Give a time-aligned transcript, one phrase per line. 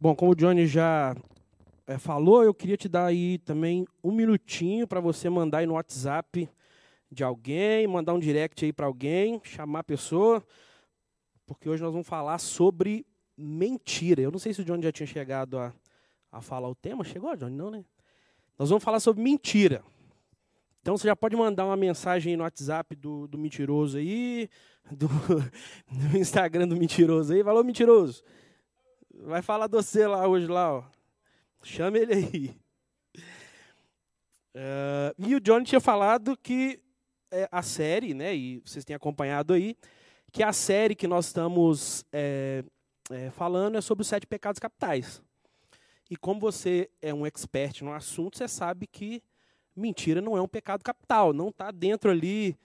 [0.00, 1.16] Bom, como o Johnny já
[1.84, 5.74] é, falou, eu queria te dar aí também um minutinho para você mandar aí no
[5.74, 6.48] WhatsApp
[7.10, 10.46] de alguém, mandar um direct aí para alguém, chamar a pessoa,
[11.44, 13.04] porque hoje nós vamos falar sobre
[13.36, 14.22] mentira.
[14.22, 15.74] Eu não sei se o Johnny já tinha chegado a,
[16.30, 17.02] a falar o tema.
[17.02, 17.56] Chegou, Johnny?
[17.56, 17.84] Não, né?
[18.56, 19.82] Nós vamos falar sobre mentira.
[20.80, 24.48] Então você já pode mandar uma mensagem no WhatsApp do, do mentiroso aí,
[24.92, 27.42] do, do Instagram do mentiroso aí.
[27.42, 28.22] Falou, mentiroso.
[29.20, 30.84] Vai falar do você lá hoje, lá, ó.
[31.62, 32.56] Chama ele aí.
[34.54, 36.80] Uh, e o Johnny tinha falado que
[37.30, 39.76] é, a série, né, e vocês têm acompanhado aí,
[40.30, 42.62] que a série que nós estamos é,
[43.10, 45.20] é, falando é sobre os sete pecados capitais.
[46.08, 49.20] E como você é um expert no assunto, você sabe que
[49.74, 52.56] mentira não é um pecado capital, não está dentro ali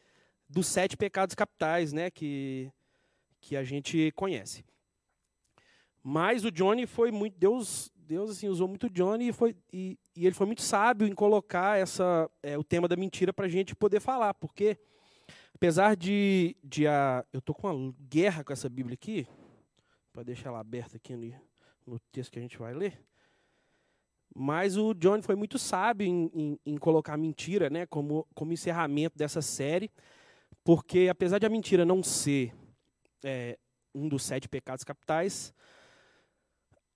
[0.48, 2.72] dos sete pecados capitais, né, que,
[3.42, 4.64] que a gente conhece.
[6.04, 7.38] Mas o Johnny foi muito.
[7.40, 11.08] Deus, Deus assim, usou muito o Johnny e, foi, e, e ele foi muito sábio
[11.08, 14.34] em colocar essa, é, o tema da mentira para a gente poder falar.
[14.34, 14.78] Porque,
[15.56, 16.58] apesar de.
[16.62, 19.26] de a, eu estou com uma guerra com essa Bíblia aqui,
[20.12, 21.34] para deixar ela aberta aqui no,
[21.88, 23.02] no texto que a gente vai ler.
[24.36, 29.16] Mas o Johnny foi muito sábio em, em, em, colocar mentira né, como, como encerramento
[29.16, 29.92] dessa série,
[30.64, 32.52] porque apesar de a mentira não ser
[33.24, 33.60] é,
[33.94, 35.54] um dos sete pecados capitais,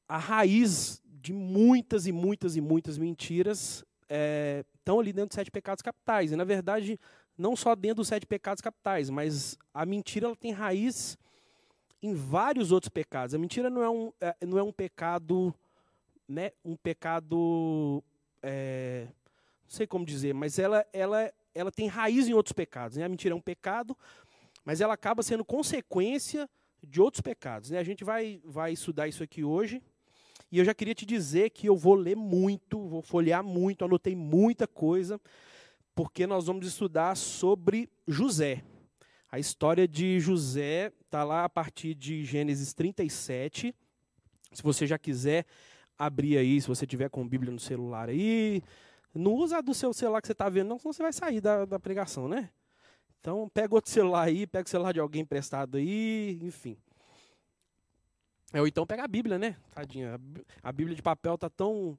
[0.08, 5.52] a raiz de muitas e muitas e muitas mentiras é, estão ali dentro dos sete
[5.52, 6.32] pecados capitais.
[6.32, 7.00] E, na verdade,
[7.38, 11.18] não só dentro dos sete pecados capitais, mas a mentira ela tem raiz
[12.02, 13.36] em vários outros pecados.
[13.36, 15.54] A mentira não é um, é, não é um pecado,
[16.28, 18.04] né, um pecado,
[18.42, 19.08] é,
[19.64, 22.98] não sei como dizer, mas ela, ela, ela tem raiz em outros pecados.
[22.98, 23.04] Né?
[23.04, 23.98] A mentira é um pecado,
[24.64, 26.50] mas ela acaba sendo consequência
[26.84, 27.70] de outros pecados.
[27.70, 27.80] Né?
[27.80, 29.82] A gente vai, vai estudar isso aqui hoje.
[30.52, 34.16] E eu já queria te dizer que eu vou ler muito, vou folhear muito, anotei
[34.16, 35.20] muita coisa,
[35.94, 38.64] porque nós vamos estudar sobre José.
[39.30, 43.76] A história de José está lá a partir de Gênesis 37.
[44.54, 45.46] Se você já quiser
[45.98, 48.62] abrir aí, se você tiver com Bíblia no celular aí,
[49.14, 51.66] não usa do seu celular que você está vendo, não, senão você vai sair da,
[51.66, 52.50] da pregação, né?
[53.20, 56.78] Então, pega outro celular aí, pega o celular de alguém emprestado aí, enfim.
[58.54, 59.58] É, ou então pega a Bíblia, né?
[59.72, 60.20] Tadinha.
[60.64, 61.98] A Bíblia de papel tá tão.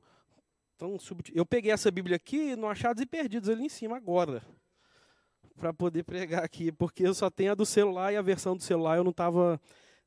[0.77, 1.23] tão sub...
[1.35, 4.43] Eu peguei essa Bíblia aqui no Achados e Perdidos ali em cima agora.
[5.57, 6.73] Para poder pregar aqui.
[6.73, 9.61] Porque eu só tenho a do celular e a versão do celular eu não estava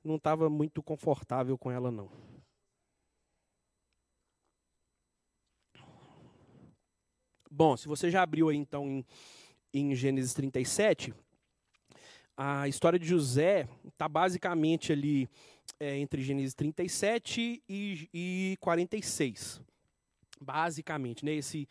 [0.04, 2.10] não tava muito confortável com ela, não.
[7.50, 9.06] Bom, se você já abriu aí então em,
[9.74, 11.14] em Gênesis 37,
[12.36, 15.30] a história de José está basicamente ali
[15.80, 19.62] é, entre Gênesis 37 e, e 46.
[20.40, 21.34] Basicamente, né?
[21.34, 21.68] esse,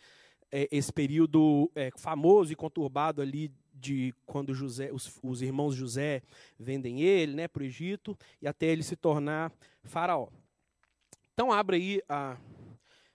[0.50, 6.22] é, esse período é, famoso e conturbado ali de quando José, os, os irmãos José
[6.58, 9.52] vendem ele né, para o Egito e até ele se tornar
[9.82, 10.28] faraó.
[11.32, 12.36] Então, abra aí a,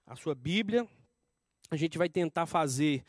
[0.07, 0.87] a sua Bíblia.
[1.69, 3.03] A gente vai tentar fazer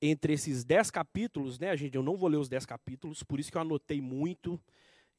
[0.00, 1.94] entre esses dez capítulos, né, gente?
[1.94, 4.60] Eu não vou ler os dez capítulos, por isso que eu anotei muito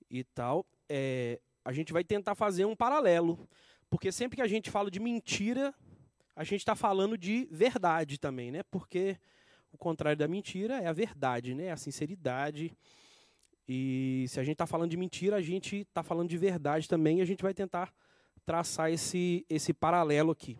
[0.10, 0.66] e tal.
[0.90, 3.46] É, a gente vai tentar fazer um paralelo.
[3.90, 5.76] Porque sempre que a gente fala de mentira,
[6.34, 8.64] a gente está falando de verdade também, né?
[8.72, 9.18] Porque
[9.70, 11.70] o contrário da mentira é a verdade, né?
[11.70, 12.72] A sinceridade.
[13.68, 17.20] E se a gente está falando de mentira, a gente está falando de verdade também.
[17.20, 17.94] E a gente vai tentar
[18.46, 20.58] traçar esse, esse paralelo aqui.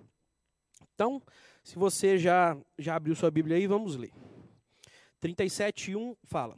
[0.94, 1.22] Então,
[1.64, 4.12] se você já, já abriu sua Bíblia aí, vamos ler.
[5.22, 6.58] 37:1 fala: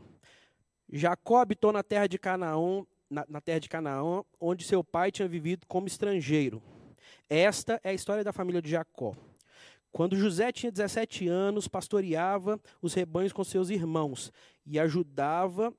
[0.92, 5.28] Jacó habitou na terra de Canaã na, na terra de Canaã, onde seu pai tinha
[5.28, 6.62] vivido como estrangeiro.
[7.30, 9.16] Esta é a história da família de Jacó.
[9.92, 14.32] Quando José tinha 17 anos, pastoreava os rebanhos com seus irmãos
[14.66, 15.74] e ajudava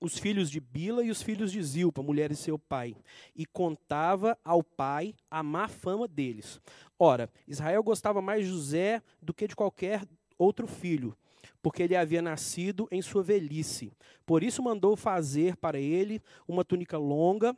[0.00, 2.96] os filhos de Bila e os filhos de Zilpa, mulheres de seu pai,
[3.34, 6.60] e contava ao pai a má fama deles.
[6.98, 10.02] Ora, Israel gostava mais de José do que de qualquer
[10.38, 11.16] outro filho,
[11.62, 13.92] porque ele havia nascido em sua velhice.
[14.24, 17.56] Por isso mandou fazer para ele uma túnica longa,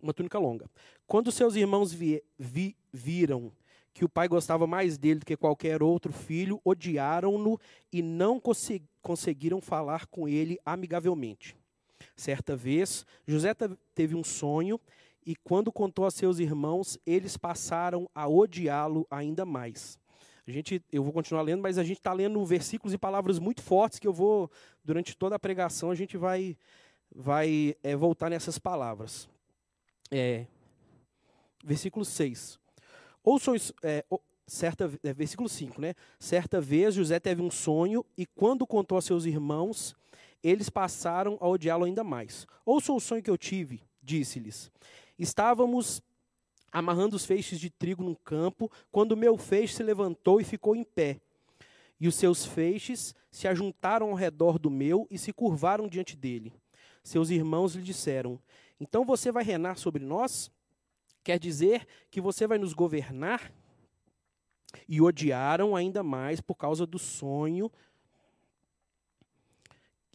[0.00, 0.68] uma túnica longa.
[1.06, 3.52] Quando seus irmãos vi, vi, viram
[3.94, 7.60] que o pai gostava mais dele do que qualquer outro filho, odiaram-no
[7.92, 11.56] e não consegui, conseguiram falar com ele amigavelmente.
[12.16, 13.54] Certa vez, José
[13.94, 14.80] teve um sonho
[15.24, 19.98] e, quando contou a seus irmãos, eles passaram a odiá-lo ainda mais.
[20.46, 23.62] A gente, eu vou continuar lendo, mas a gente está lendo versículos e palavras muito
[23.62, 24.50] fortes que eu vou,
[24.84, 26.56] durante toda a pregação, a gente vai,
[27.14, 29.28] vai é, voltar nessas palavras.
[30.10, 30.46] É,
[31.64, 32.58] versículo 6.
[33.22, 33.54] Ouçam,
[33.84, 34.04] é,
[34.46, 35.94] certa, é, versículo 5, né?
[36.18, 39.94] Certa vez José teve um sonho e quando contou a seus irmãos,
[40.42, 42.46] eles passaram a odiá-lo ainda mais.
[42.66, 44.72] Ouçam o sonho que eu tive, disse-lhes.
[45.16, 46.02] Estávamos
[46.72, 50.82] amarrando os feixes de trigo num campo, quando meu feixe se levantou e ficou em
[50.82, 51.20] pé.
[52.00, 56.52] E os seus feixes se ajuntaram ao redor do meu e se curvaram diante dele.
[57.04, 58.40] Seus irmãos lhe disseram:
[58.80, 60.50] Então você vai reinar sobre nós?
[61.22, 63.52] Quer dizer que você vai nos governar?
[64.88, 67.70] E odiaram ainda mais por causa do sonho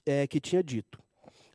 [0.06, 1.01] é, que tinha dito.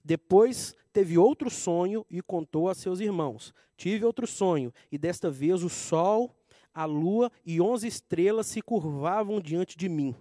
[0.04, 3.54] Depois teve outro sonho e contou a seus irmãos.
[3.76, 6.36] Tive outro sonho, e desta vez o sol,
[6.74, 10.14] a lua e onze estrelas se curvavam diante de mim.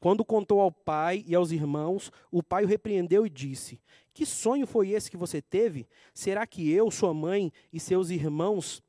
[0.00, 3.80] Quando contou ao pai e aos irmãos, o pai o repreendeu e disse:
[4.12, 5.86] Que sonho foi esse que você teve?
[6.12, 8.82] Será que eu, sua mãe e seus irmãos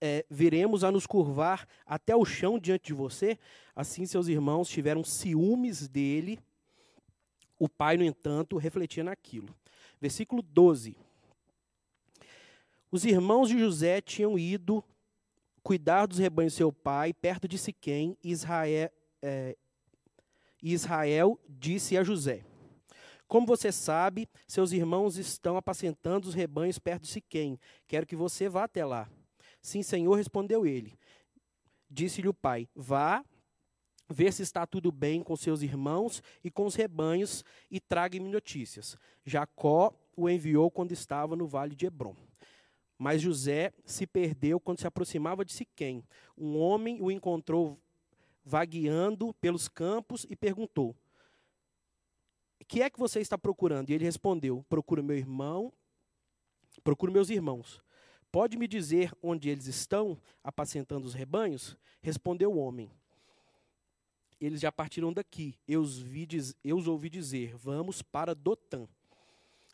[0.00, 3.36] é, viremos a nos curvar até o chão diante de você?
[3.74, 6.38] Assim seus irmãos tiveram ciúmes dele
[7.62, 9.54] o pai, no entanto, refletia naquilo.
[10.00, 10.96] Versículo 12.
[12.90, 14.82] Os irmãos de José tinham ido
[15.62, 18.90] cuidar dos rebanhos de seu pai, perto de Siquém, e Israel,
[19.22, 19.56] é,
[20.60, 22.44] Israel disse a José:
[23.28, 27.60] Como você sabe, seus irmãos estão apacentando os rebanhos perto de Siquém.
[27.86, 29.08] Quero que você vá até lá.
[29.60, 30.98] Sim, Senhor, respondeu ele.
[31.88, 33.24] Disse-lhe o pai: Vá,
[34.12, 38.96] ver se está tudo bem com seus irmãos e com os rebanhos e traga-me notícias.
[39.24, 42.14] Jacó o enviou quando estava no vale de Hebron.
[42.98, 46.04] Mas José se perdeu quando se aproximava de Siquém.
[46.38, 47.80] Um homem o encontrou
[48.44, 50.94] vagueando pelos campos e perguntou:
[52.68, 55.72] "Que é que você está procurando?" E ele respondeu: "Procuro meu irmão,
[56.84, 57.82] procuro meus irmãos.
[58.30, 62.90] Pode me dizer onde eles estão apacentando os rebanhos?" Respondeu o homem:
[64.42, 65.54] eles já partiram daqui.
[65.68, 66.26] Eu os, vi,
[66.64, 68.88] eu os ouvi dizer: Vamos para Dotã.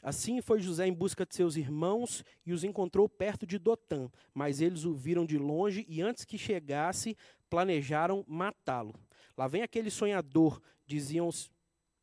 [0.02, 4.10] Assim foi José em busca de seus irmãos e os encontrou perto de Dotã.
[4.34, 7.16] Mas eles o viram de longe e, antes que chegasse,
[7.48, 8.94] planejaram matá-lo.
[9.36, 11.30] Lá vem aquele sonhador, diziam,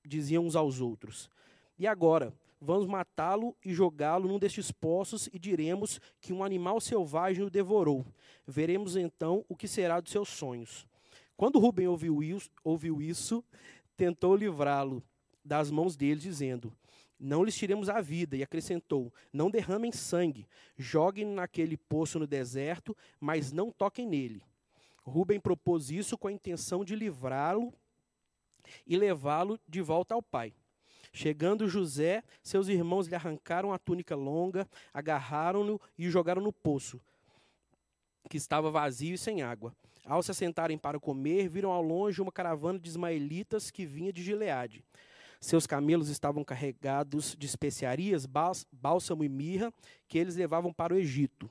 [0.03, 1.29] diziam uns aos outros.
[1.77, 2.33] E agora?
[2.59, 8.03] Vamos matá-lo e jogá-lo num destes poços e diremos que um animal selvagem o devorou.
[8.47, 10.87] Veremos então o que será dos seus sonhos.
[11.37, 13.43] Quando Rubem ouviu isso,
[13.97, 15.03] tentou livrá-lo
[15.43, 16.73] das mãos deles, dizendo:
[17.19, 18.35] Não lhes tiremos a vida.
[18.37, 20.47] E acrescentou: Não derramem sangue,
[20.77, 24.41] joguem naquele poço no deserto, mas não toquem nele.
[25.03, 27.73] Rubem propôs isso com a intenção de livrá-lo
[28.87, 30.53] e levá-lo de volta ao pai.
[31.13, 36.99] Chegando José, seus irmãos lhe arrancaram a túnica longa, agarraram-no e o jogaram no poço,
[38.29, 39.73] que estava vazio e sem água.
[40.05, 44.23] Ao se assentarem para comer, viram ao longe uma caravana de ismaelitas que vinha de
[44.23, 44.83] Gileade.
[45.41, 48.27] Seus camelos estavam carregados de especiarias,
[48.71, 49.73] bálsamo e mirra,
[50.07, 51.49] que eles levavam para o Egito.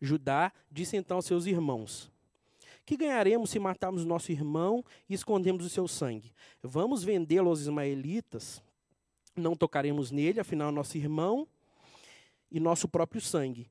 [0.00, 2.10] Judá disse então aos seus irmãos:
[2.86, 6.32] Que ganharemos se matarmos nosso irmão e escondermos o seu sangue?
[6.62, 8.62] Vamos vendê-lo aos ismaelitas?
[9.36, 11.46] Não tocaremos nele, afinal, nosso irmão
[12.50, 13.68] e nosso próprio sangue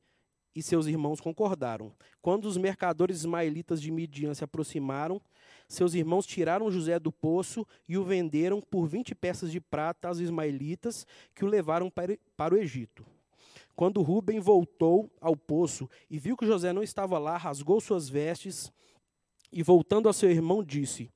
[0.57, 1.93] e seus irmãos concordaram.
[2.19, 5.21] Quando os mercadores ismaelitas de Midian se aproximaram,
[5.69, 10.17] seus irmãos tiraram José do poço e o venderam por vinte peças de prata aos
[10.17, 11.91] ismaelitas, que o levaram
[12.35, 13.05] para o Egito.
[13.75, 18.73] Quando Rubem voltou ao poço e viu que José não estava lá, rasgou suas vestes
[19.51, 21.07] e, voltando a seu irmão, disse: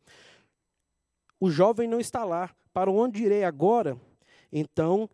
[1.39, 4.00] O jovem não está lá, para onde irei agora?
[4.51, 5.10] Então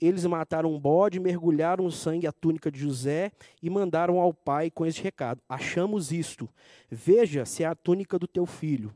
[0.00, 4.70] eles mataram um bode, mergulharam o sangue a túnica de José e mandaram ao pai
[4.70, 6.48] com este recado: Achamos isto.
[6.90, 8.94] Veja se é a túnica do teu filho.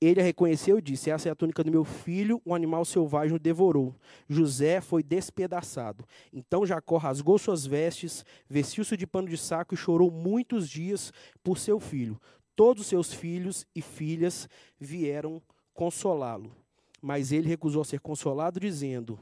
[0.00, 3.36] Ele a reconheceu e disse: Essa é a túnica do meu filho, um animal selvagem
[3.36, 3.94] o devorou.
[4.28, 6.04] José foi despedaçado.
[6.32, 11.56] Então Jacó rasgou suas vestes, vestiu-se de pano de saco e chorou muitos dias por
[11.56, 12.20] seu filho.
[12.54, 15.40] Todos seus filhos e filhas vieram
[15.72, 16.61] consolá-lo.
[17.02, 19.18] Mas ele recusou ser consolado, dizendo: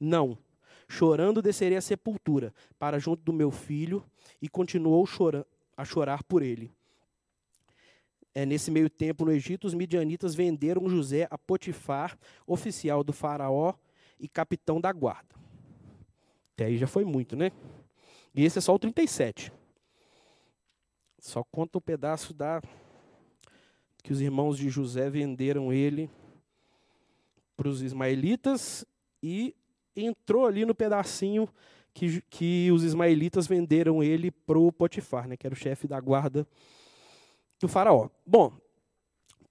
[0.00, 0.38] Não,
[0.88, 4.02] chorando descerei à sepultura, para junto do meu filho,
[4.40, 5.06] e continuou
[5.76, 6.72] a chorar por ele.
[8.34, 13.74] É, nesse meio tempo, no Egito, os midianitas venderam José a Potifar, oficial do faraó
[14.18, 15.36] e capitão da guarda.
[16.54, 17.52] Até aí já foi muito, né?
[18.34, 19.52] E esse é só o 37.
[21.18, 22.62] Só conta o pedaço da
[24.02, 26.10] que os irmãos de José venderam ele
[27.62, 28.84] para os ismaelitas
[29.22, 29.54] e
[29.94, 31.48] entrou ali no pedacinho
[31.94, 36.00] que, que os ismaelitas venderam ele para o Potifar, né, que era o chefe da
[36.00, 36.44] guarda
[37.60, 38.08] do faraó.
[38.26, 38.52] Bom,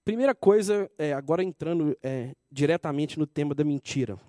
[0.03, 4.19] primeira coisa, é, agora entrando é, diretamente no tema da mentira.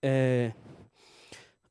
[0.00, 0.54] É,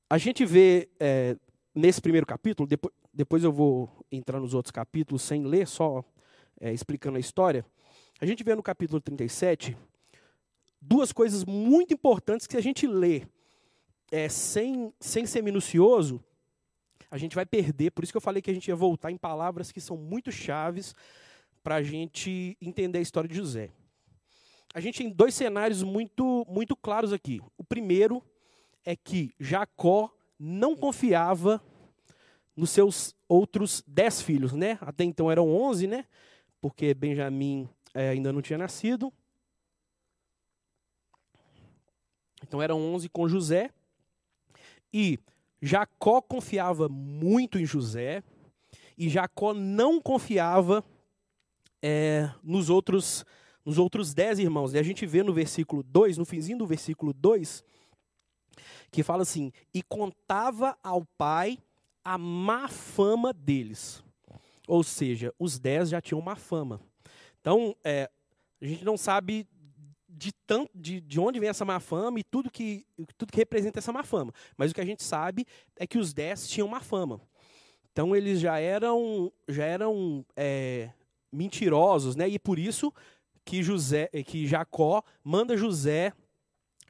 [0.07, 1.35] a gente vê é,
[1.73, 6.05] nesse primeiro capítulo, depois, depois eu vou entrar nos outros capítulos sem ler, só
[6.61, 7.65] é, explicando a história.
[8.21, 9.75] A gente vê no capítulo 37
[10.87, 13.23] duas coisas muito importantes que a gente lê
[14.11, 16.23] é, sem, sem ser minucioso,
[17.11, 17.91] a gente vai perder.
[17.91, 20.31] Por isso que eu falei que a gente ia voltar em palavras que são muito
[20.31, 20.95] chaves
[21.61, 23.69] para a gente entender a história de José.
[24.73, 27.41] A gente tem dois cenários muito, muito claros aqui.
[27.57, 28.23] O primeiro
[28.85, 31.61] é que Jacó não confiava
[32.55, 34.77] nos seus outros dez filhos, né?
[34.81, 36.05] Até então eram onze, né?
[36.61, 39.11] Porque Benjamim é, ainda não tinha nascido.
[42.43, 43.71] Então eram onze com José.
[44.93, 45.19] E
[45.61, 48.23] Jacó confiava muito em José.
[48.97, 50.83] E Jacó não confiava
[51.81, 53.25] é, nos outros
[53.67, 54.73] nos outros dez irmãos.
[54.73, 57.61] E a gente vê no versículo 2, no finzinho do versículo 2,
[58.89, 61.59] que fala assim: E contava ao pai
[62.01, 64.01] a má fama deles.
[64.65, 66.79] Ou seja, os dez já tinham má fama.
[67.41, 68.09] Então, é,
[68.61, 69.45] a gente não sabe
[70.17, 72.85] de, tanto, de, de onde vem essa má fama e tudo que,
[73.17, 74.33] tudo que representa essa má fama.
[74.57, 75.45] Mas o que a gente sabe
[75.75, 77.21] é que os dez tinham má fama.
[77.91, 80.89] Então eles já eram, já eram é,
[81.31, 82.27] mentirosos, né?
[82.27, 82.91] E por isso
[83.45, 86.11] que José, que Jacó manda José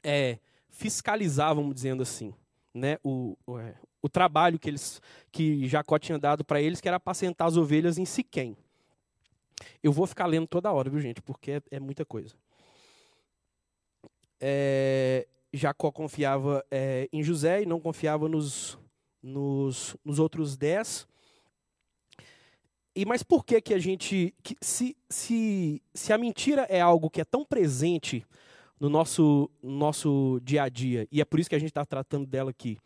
[0.02, 2.34] é, fiscalizar, vamos dizendo assim,
[2.74, 2.98] né?
[3.04, 6.96] O, o, é, o trabalho que eles, que Jacó tinha dado para eles, que era
[6.96, 8.56] apacentar as ovelhas em Siquém.
[9.82, 11.20] Eu vou ficar lendo toda hora, viu, gente?
[11.20, 12.34] Porque é, é muita coisa.
[14.40, 18.78] É, Jacó confiava é, em José e não confiava nos,
[19.22, 21.06] nos, nos outros dez.
[22.94, 27.08] E mas por que que a gente, que, se, se, se a mentira é algo
[27.08, 28.26] que é tão presente
[28.80, 32.26] no nosso, nosso dia a dia, e é por isso que a gente está tratando
[32.26, 32.78] dela aqui,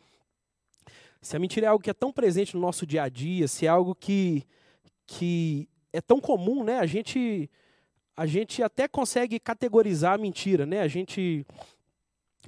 [1.21, 3.65] se a mentira é algo que é tão presente no nosso dia a dia, se
[3.65, 4.45] é algo que,
[5.07, 6.79] que é tão comum, né?
[6.79, 7.49] A gente
[8.17, 10.81] a gente até consegue categorizar a mentira, né?
[10.81, 11.47] A gente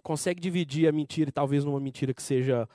[0.03, 2.69] consegue dividir a mentira, talvez numa mentira que seja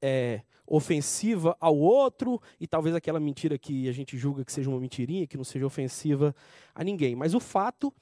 [0.00, 4.80] é, ofensiva ao outro, e talvez aquela mentira que a gente julga que seja uma
[4.80, 6.34] mentirinha, que não seja ofensiva
[6.74, 7.14] a ninguém.
[7.14, 7.92] Mas o fato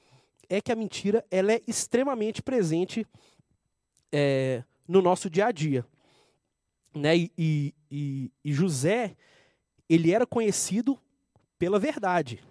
[0.49, 3.05] é que a mentira ela é extremamente presente
[4.11, 5.85] é, no nosso dia a dia.
[6.93, 7.29] Né?
[7.37, 9.15] E, e, e José,
[9.87, 10.99] ele era conhecido
[11.57, 12.41] pela verdade.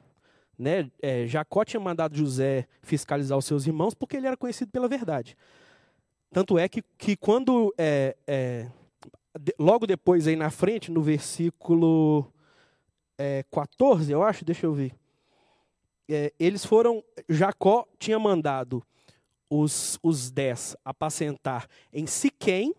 [0.60, 0.90] Né?
[1.00, 5.34] É, Jacó tinha mandado José fiscalizar os seus irmãos porque ele era conhecido pela verdade.
[6.30, 8.68] Tanto é que, que quando, é, é,
[9.40, 12.30] de, logo depois aí na frente, no versículo
[13.16, 14.92] é, 14, eu acho, deixa eu ver,
[16.06, 18.84] é, eles foram, Jacó tinha mandado
[19.48, 22.74] os, os dez apacentar em Siquém,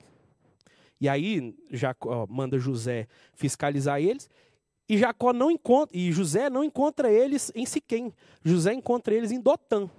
[1.00, 4.30] e aí Jacó manda José fiscalizar eles,
[4.92, 8.14] e Jacó não encontra, e José não encontra eles em Siquém.
[8.44, 9.90] José encontra eles em Dotã.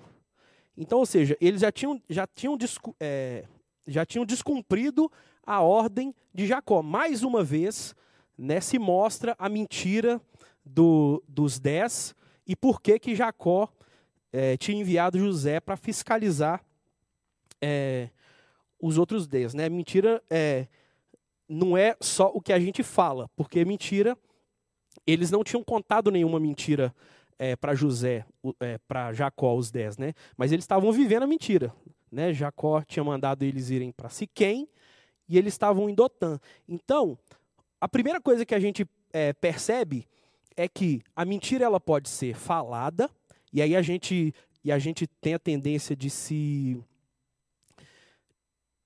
[0.77, 2.59] Então, ou seja, eles já tinham, já tinham,
[3.01, 3.47] é,
[3.87, 5.11] já tinham descumprido
[5.47, 6.83] a ordem de Jacó.
[6.83, 7.95] Mais uma vez,
[8.37, 10.21] né, se mostra a mentira
[10.63, 12.15] do, dos dez
[12.47, 13.73] e por que, que Jacó
[14.31, 16.63] é, tinha enviado José para fiscalizar
[17.63, 18.11] é,
[18.79, 19.55] os outros dez.
[19.55, 19.71] Né?
[19.71, 20.67] Mentira é,
[21.49, 24.19] não é só o que a gente fala, porque mentira
[25.07, 26.95] eles não tinham contado nenhuma mentira
[27.39, 28.25] é, para José,
[28.61, 30.15] é, para Jacó, os dez, né?
[30.37, 31.75] Mas eles estavam vivendo a mentira.
[32.11, 32.33] Né?
[32.33, 34.69] Jacó tinha mandado eles irem para Siquém
[35.29, 36.39] e eles estavam em Dotã.
[36.69, 37.19] Então,
[37.81, 40.07] a primeira coisa que a gente é, percebe
[40.57, 43.11] é que a mentira ela pode ser falada
[43.53, 46.79] e aí a gente e a gente tem a tendência de se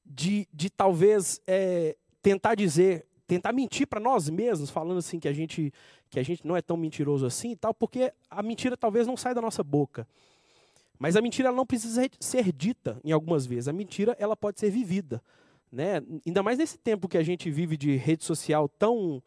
[0.04, 5.32] de, de talvez é, tentar dizer tentar mentir para nós mesmos, falando assim que a
[5.32, 5.72] gente
[6.08, 9.16] que a gente não é tão mentiroso assim e tal, porque a mentira talvez não
[9.16, 10.06] saia da nossa boca.
[10.98, 13.68] Mas a mentira não precisa ser dita em algumas vezes.
[13.68, 15.22] A mentira ela pode ser vivida,
[15.70, 16.02] né?
[16.24, 19.22] Ainda mais nesse tempo que a gente vive de rede social tão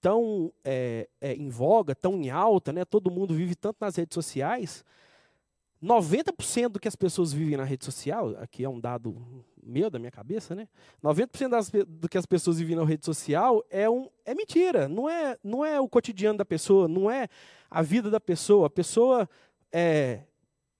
[0.00, 2.84] tão é, é, em voga, tão em alta, né?
[2.84, 4.84] Todo mundo vive tanto nas redes sociais.
[5.82, 9.16] 90% do que as pessoas vivem na rede social, aqui é um dado
[9.64, 10.68] meu, da minha cabeça, né?
[11.02, 14.88] 90% das, do que as pessoas vivem na rede social é, um, é mentira.
[14.88, 17.28] Não é, não é o cotidiano da pessoa, não é
[17.70, 18.66] a vida da pessoa.
[18.66, 19.28] A pessoa
[19.72, 20.20] é.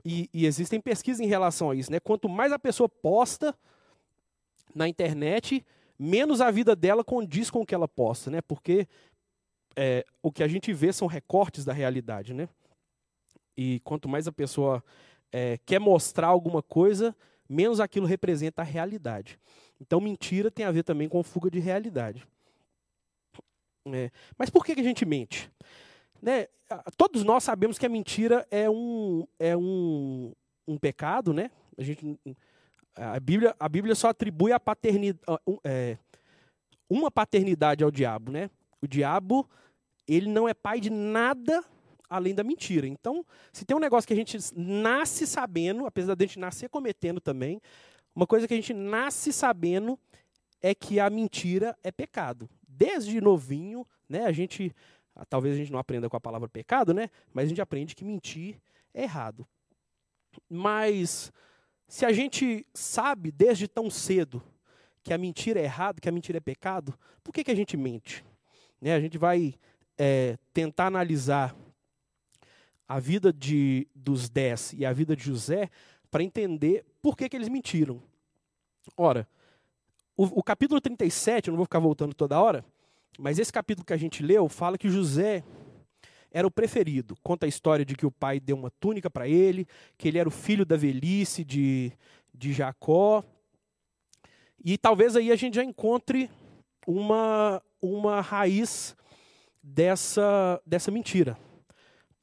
[0.04, 1.98] E, e existem pesquisas em relação a isso, né?
[1.98, 3.56] Quanto mais a pessoa posta
[4.74, 5.64] na internet,
[5.98, 8.42] menos a vida dela condiz com o que ela possa, né?
[8.42, 8.86] Porque
[9.76, 12.48] é, o que a gente vê são recortes da realidade, né?
[13.56, 14.82] E quanto mais a pessoa
[15.32, 17.14] é, quer mostrar alguma coisa,
[17.48, 19.38] menos aquilo representa a realidade.
[19.80, 22.26] Então, mentira tem a ver também com fuga de realidade.
[23.86, 25.50] É, mas por que, a gente mente?
[26.22, 26.46] Né?
[26.96, 30.32] Todos nós sabemos que a mentira é um, é um,
[30.66, 31.50] um pecado, né?
[31.76, 32.18] A gente
[32.96, 35.20] a Bíblia, a Bíblia só atribui a paternidade,
[35.64, 35.98] é,
[36.88, 38.48] uma paternidade ao diabo, né?
[38.80, 39.48] O diabo,
[40.06, 41.64] ele não é pai de nada
[42.14, 42.86] além da mentira.
[42.86, 46.68] Então, se tem um negócio que a gente nasce sabendo, apesar de a gente nascer
[46.68, 47.60] cometendo também,
[48.14, 49.98] uma coisa que a gente nasce sabendo
[50.62, 52.48] é que a mentira é pecado.
[52.66, 54.74] Desde novinho, né, a gente,
[55.28, 58.04] talvez a gente não aprenda com a palavra pecado, né, mas a gente aprende que
[58.04, 58.60] mentir
[58.94, 59.46] é errado.
[60.48, 61.32] Mas
[61.88, 64.42] se a gente sabe desde tão cedo
[65.02, 67.76] que a mentira é errado, que a mentira é pecado, por que, que a gente
[67.76, 68.24] mente?
[68.80, 69.54] Né, a gente vai
[69.98, 71.54] é, tentar analisar
[72.88, 75.70] a vida de, dos dez e a vida de José
[76.10, 78.02] para entender por que, que eles mentiram.
[78.96, 79.26] Ora,
[80.16, 82.64] o, o capítulo 37, eu não vou ficar voltando toda hora,
[83.18, 85.42] mas esse capítulo que a gente leu fala que José
[86.30, 87.16] era o preferido.
[87.22, 90.28] Conta a história de que o pai deu uma túnica para ele, que ele era
[90.28, 91.92] o filho da velhice de,
[92.34, 93.22] de Jacó.
[94.64, 96.28] E talvez aí a gente já encontre
[96.86, 98.96] uma, uma raiz
[99.62, 101.38] dessa, dessa mentira.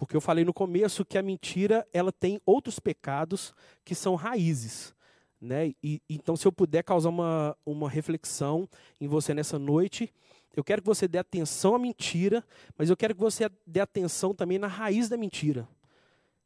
[0.01, 3.53] Porque eu falei no começo que a mentira ela tem outros pecados
[3.85, 4.95] que são raízes.
[5.39, 5.75] Né?
[5.83, 8.67] E, então, se eu puder causar uma, uma reflexão
[8.99, 10.11] em você nessa noite,
[10.55, 12.43] eu quero que você dê atenção à mentira,
[12.75, 15.69] mas eu quero que você dê atenção também na raiz da mentira.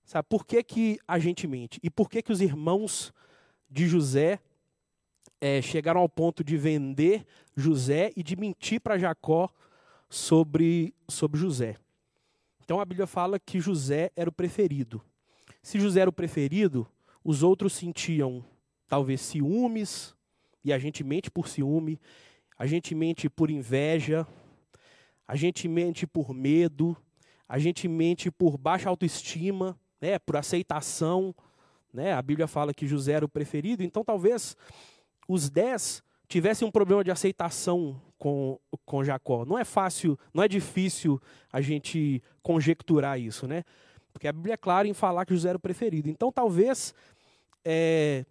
[0.03, 1.79] Sabe, por que, que a gente mente?
[1.81, 3.13] E por que, que os irmãos
[3.69, 4.38] de José
[5.39, 9.50] é, chegaram ao ponto de vender José e de mentir para Jacó
[10.09, 11.77] sobre, sobre José?
[12.65, 14.99] Então a Bíblia fala que José era o preferido.
[15.61, 16.87] Se José era o preferido,
[17.23, 18.43] os outros sentiam
[18.87, 20.15] talvez ciúmes,
[20.63, 21.99] e a gente mente por ciúme,
[22.57, 24.27] a gente mente por inveja,
[25.27, 26.97] a gente mente por medo,
[27.47, 31.35] a gente mente por baixa autoestima, né, por aceitação.
[31.93, 32.13] Né?
[32.13, 34.57] A Bíblia fala que José era o preferido, então talvez
[35.27, 39.45] os dez tivessem um problema de aceitação com, com Jacó.
[39.45, 43.64] Não é fácil, não é difícil a gente conjecturar isso, né?
[44.14, 46.08] Porque a Bíblia é clara em falar que José era o preferido.
[46.08, 46.94] Então talvez
[47.66, 48.24] é,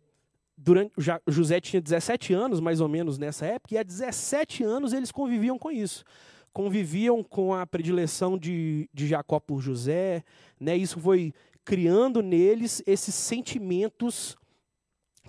[0.57, 4.92] durante já, José tinha 17 anos, mais ou menos, nessa época, e há 17 anos
[4.92, 6.05] eles conviviam com isso.
[6.53, 10.22] Conviviam com a predileção de, de Jacó por José,
[10.61, 10.77] né?
[10.77, 14.37] isso foi criando neles esses sentimentos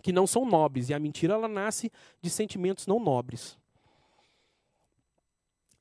[0.04, 0.90] que não são nobres.
[0.90, 3.58] E a mentira ela nasce de sentimentos não nobres.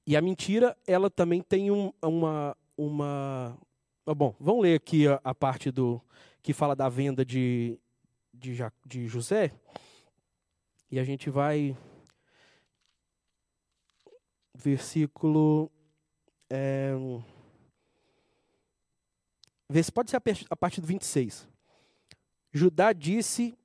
[0.07, 3.59] E a mentira ela também tem um, uma, uma.
[4.07, 6.01] Bom, vamos ler aqui a, a parte do
[6.43, 7.79] que fala da venda de,
[8.33, 9.53] de, de José.
[10.91, 11.77] E a gente vai.
[14.55, 15.71] Versículo.
[16.51, 16.93] É,
[19.93, 20.17] pode ser
[20.51, 21.49] a partir do 26.
[22.53, 23.57] Judá disse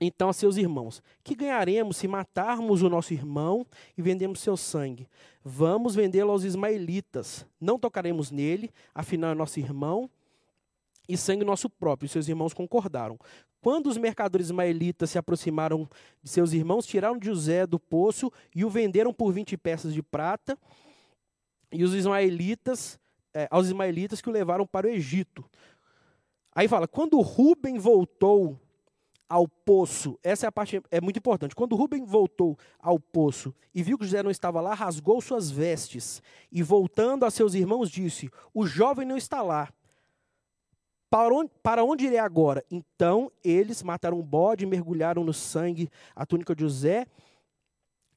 [0.00, 5.08] então a seus irmãos: Que ganharemos se matarmos o nosso irmão e vendemos seu sangue?
[5.44, 7.46] Vamos vendê-lo aos ismaelitas.
[7.60, 10.10] Não tocaremos nele, afinal é nosso irmão
[11.08, 12.08] e sangue nosso próprio.
[12.08, 13.18] Seus irmãos concordaram.
[13.60, 15.88] Quando os mercadores ismaelitas se aproximaram
[16.22, 20.58] de seus irmãos, tiraram José do poço e o venderam por 20 peças de prata.
[21.70, 22.98] E os ismaelitas,
[23.32, 25.44] é, aos ismaelitas que o levaram para o Egito.
[26.54, 28.60] Aí fala: quando Rubem voltou
[29.32, 31.54] ao poço, essa é a parte é muito importante.
[31.54, 36.22] Quando Rubem voltou ao poço e viu que José não estava lá, rasgou suas vestes
[36.50, 39.72] e voltando a seus irmãos disse: O jovem não está lá.
[41.08, 42.62] Para onde, para onde irei agora?
[42.70, 47.06] Então eles mataram um bode, mergulharam no sangue a túnica de José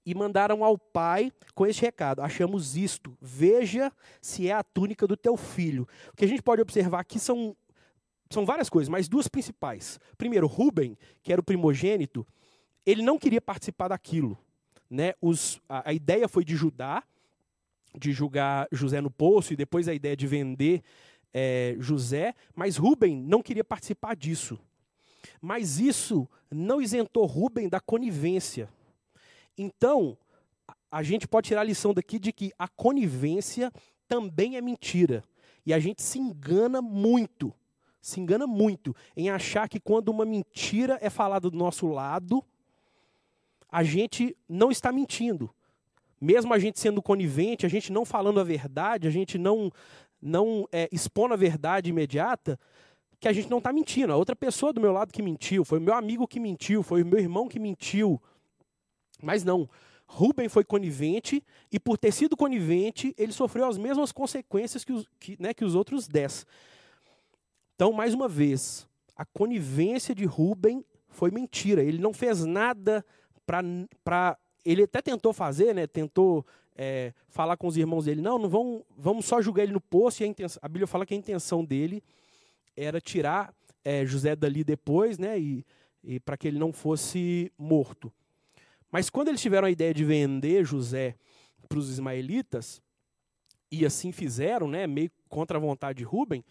[0.06, 3.90] e mandaram ao pai com este recado: Achamos isto, veja
[4.22, 5.88] se é a túnica do teu filho.
[6.12, 7.56] O que a gente pode observar aqui são,
[8.30, 10.00] são várias coisas, mas duas principais.
[10.18, 12.26] Primeiro, Rubem, que era o primogênito,
[12.86, 14.38] ele não queria participar daquilo.
[14.90, 15.14] Né?
[15.22, 17.04] Os, a, a ideia foi de Judá,
[17.98, 20.84] de julgar José no poço, e depois a ideia de vender
[21.34, 24.60] é, José, mas Rubem não queria participar disso.
[25.42, 28.70] Mas isso não isentou Rubem da conivência.
[29.58, 30.18] Então,
[30.92, 33.72] a gente pode tirar a lição daqui de que a conivência
[34.08, 35.24] também é mentira.
[35.66, 37.54] E a gente se engana muito,
[38.06, 42.46] se engana muito em achar que quando uma mentira é falada do nosso lado,
[43.68, 45.50] a gente não está mentindo.
[46.22, 49.72] Mesmo a gente sendo conivente, a gente não falando a verdade, a gente não,
[50.22, 52.60] não é, expondo a verdade imediata,
[53.20, 54.14] que a gente não está mentindo.
[54.14, 57.02] A outra pessoa do meu lado que mentiu, foi o meu amigo que mentiu, foi
[57.02, 58.22] o meu irmão que mentiu.
[59.20, 59.68] Mas não.
[60.06, 65.08] Rubem foi conivente e, por ter sido conivente, ele sofreu as mesmas consequências que os,
[65.20, 66.46] que, né, que os outros dez.
[67.76, 71.84] Então, mais uma vez, a conivência de Rubem foi mentira.
[71.84, 73.06] Ele não fez nada
[73.46, 74.38] para.
[74.64, 78.84] Ele até tentou fazer, né, tentou é, falar com os irmãos dele: não, não vão,
[78.98, 80.24] vamos só julgar ele no poço.
[80.24, 82.02] E a, intenção, a Bíblia fala que a intenção dele
[82.76, 85.66] era tirar é, José dali depois, né, e,
[86.04, 88.12] e para que ele não fosse morto.
[88.92, 91.16] Mas quando eles tiveram a ideia de vender José
[91.68, 92.82] para os ismaelitas,
[93.72, 96.44] e assim fizeram, né, meio contra a vontade de Rubem,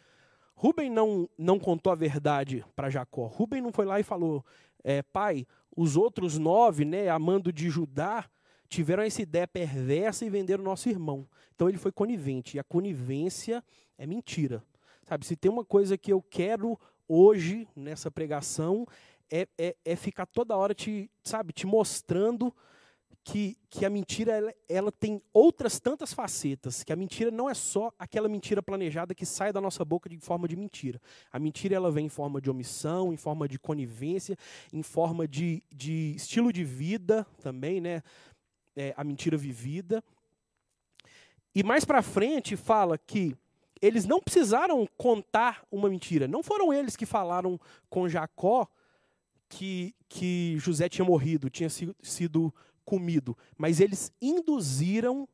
[0.54, 3.26] Rubem não, não contou a verdade para Jacó.
[3.26, 4.44] Rubem não foi lá e falou,
[4.82, 8.28] é, pai, os outros nove, né, amando de Judá,
[8.68, 11.26] tiveram essa ideia perversa e venderam nosso irmão.
[11.54, 12.56] Então ele foi conivente.
[12.56, 13.62] E a conivência
[13.98, 14.62] é mentira.
[15.06, 18.86] Sabe, se tem uma coisa que eu quero hoje nessa pregação
[19.30, 22.54] é, é, é ficar toda hora te, sabe, te mostrando
[23.24, 27.54] que, que a mentira ela, ela, tem outras tantas facetas, que a mentira não é
[27.54, 31.00] só aquela mentira planejada que sai da nossa boca de forma de mentira.
[31.32, 34.36] A mentira ela vem em forma de omissão, em forma de conivência,
[34.70, 38.02] em forma de, de estilo de vida também, né?
[38.76, 40.04] É, a mentira vivida.
[41.54, 43.34] E mais para frente fala que
[43.80, 46.28] eles não precisaram contar uma mentira.
[46.28, 47.58] Não foram eles que falaram
[47.88, 48.68] com Jacó
[49.48, 52.52] que, que José tinha morrido, tinha sido, sido
[52.84, 55.28] comido, mas eles induziram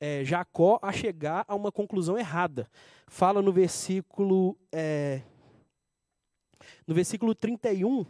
[0.00, 2.68] é, Jacó a chegar a uma conclusão errada.
[3.06, 4.56] Fala no versículo.
[4.72, 5.20] É,
[6.86, 8.06] no versículo 31.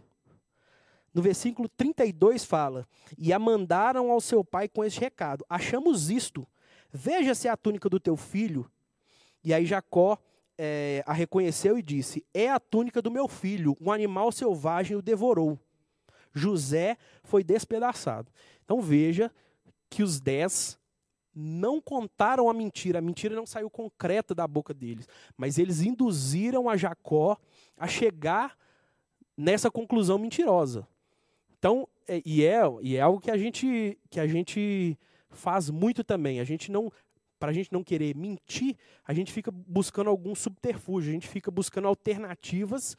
[1.13, 2.87] No versículo 32 fala:
[3.19, 6.47] E a mandaram ao seu pai com este recado: Achamos isto,
[6.93, 8.71] veja se é a túnica do teu filho.
[9.43, 10.19] E aí Jacó
[10.57, 15.03] é, a reconheceu e disse: É a túnica do meu filho, um animal selvagem o
[15.03, 15.59] devorou.
[16.33, 18.31] José foi despedaçado.
[18.71, 19.33] Então veja
[19.91, 20.79] que os dez
[21.35, 26.69] não contaram a mentira, a mentira não saiu concreta da boca deles, mas eles induziram
[26.69, 27.37] a Jacó
[27.77, 28.57] a chegar
[29.37, 30.87] nessa conclusão mentirosa.
[31.59, 34.97] Então, é, e, é, e é algo que a gente que a gente
[35.31, 36.39] faz muito também.
[36.39, 36.93] A gente não
[37.41, 41.51] para a gente não querer mentir, a gente fica buscando algum subterfúgio, a gente fica
[41.51, 42.97] buscando alternativas,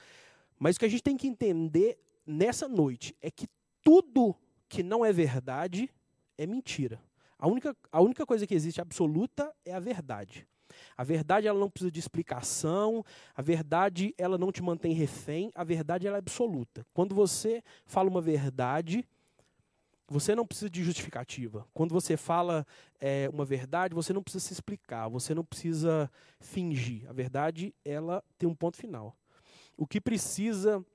[0.60, 3.48] mas o que a gente tem que entender nessa noite é que
[3.82, 4.36] tudo
[4.72, 5.90] que não é verdade
[6.38, 6.98] é mentira.
[7.38, 10.48] A única, a única coisa que existe absoluta é a verdade.
[10.96, 13.04] A verdade ela não precisa de explicação,
[13.36, 16.86] a verdade ela não te mantém refém, a verdade ela é absoluta.
[16.94, 19.06] Quando você fala uma verdade,
[20.08, 21.68] você não precisa de justificativa.
[21.74, 22.66] Quando você fala
[22.98, 27.10] é, uma verdade, você não precisa se explicar, você não precisa fingir.
[27.10, 29.18] A verdade, ela tem um ponto final.
[29.76, 30.86] O que precisa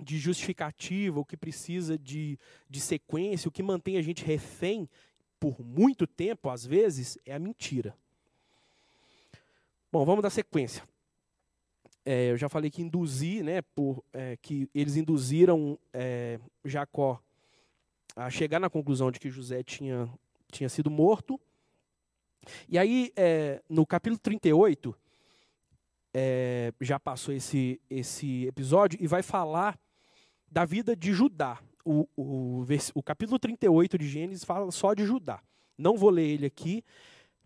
[0.00, 4.88] de justificativa, o que precisa de, de sequência, o que mantém a gente refém
[5.38, 7.96] por muito tempo, às vezes, é a mentira.
[9.90, 10.82] Bom, vamos dar sequência.
[12.04, 17.20] É, eu já falei que induzir, né, por, é, que eles induziram é, Jacó
[18.14, 20.08] a chegar na conclusão de que José tinha,
[20.50, 21.40] tinha sido morto.
[22.68, 24.96] E aí, é, no capítulo 38,
[26.14, 29.78] é, já passou esse, esse episódio e vai falar
[30.50, 31.58] da vida de Judá.
[31.84, 35.40] O, o, o capítulo 38 de Gênesis fala só de Judá.
[35.76, 36.84] Não vou ler ele aqui,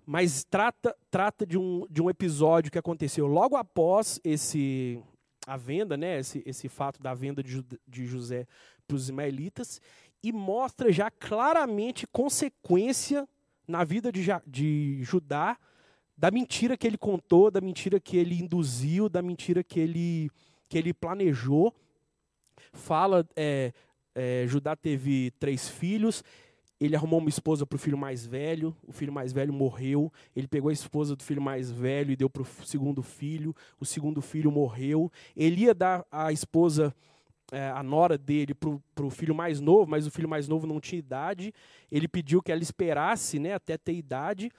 [0.05, 5.03] mas trata, trata de, um, de um episódio que aconteceu logo após esse
[5.47, 8.49] a venda, né, esse, esse fato da venda de, de José
[8.87, 9.81] para os ismaelitas,
[10.21, 13.29] e mostra já claramente consequência
[13.67, 15.57] na vida de, de Judá
[16.17, 20.31] da mentira que ele contou, da mentira que ele induziu, da mentira que ele,
[20.69, 21.75] que ele planejou.
[22.73, 23.73] Fala, é,
[24.15, 26.25] é, Judá teve três filhos,
[26.81, 30.49] ele arrumou uma esposa para o filho mais velho, o filho mais velho morreu, ele
[30.49, 34.21] pegou a esposa do filho mais velho e deu para o segundo filho, o segundo
[34.21, 36.95] filho morreu, ele ia dar a esposa
[37.53, 40.81] é, a nora dele para o filho mais novo, mas o filho mais novo não
[40.81, 41.53] tinha idade.
[41.91, 44.51] Ele pediu que ela esperasse né, até ter idade.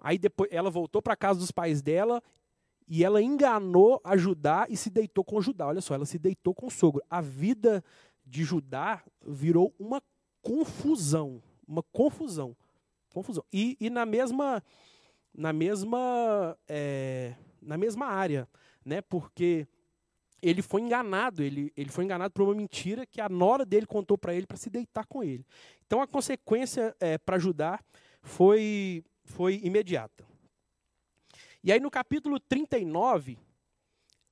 [0.00, 2.22] Aí depois ela voltou para casa dos pais dela
[2.86, 5.66] e ela enganou a Judá e se deitou com Judá.
[5.66, 7.02] Olha só, ela se deitou com o sogro.
[7.10, 7.84] A vida
[8.24, 10.02] de Judá virou uma
[10.40, 12.56] confusão, uma confusão,
[13.10, 13.44] confusão.
[13.52, 14.62] E, e na mesma,
[15.34, 18.48] na mesma, é, na mesma área,
[18.84, 19.02] né?
[19.02, 19.66] Porque
[20.40, 24.16] ele foi enganado, ele, ele foi enganado por uma mentira que a nora dele contou
[24.16, 25.44] para ele para se deitar com ele.
[25.86, 27.80] Então a consequência é, para Judá
[28.22, 30.26] foi, foi imediata.
[31.62, 33.38] E aí no capítulo 39,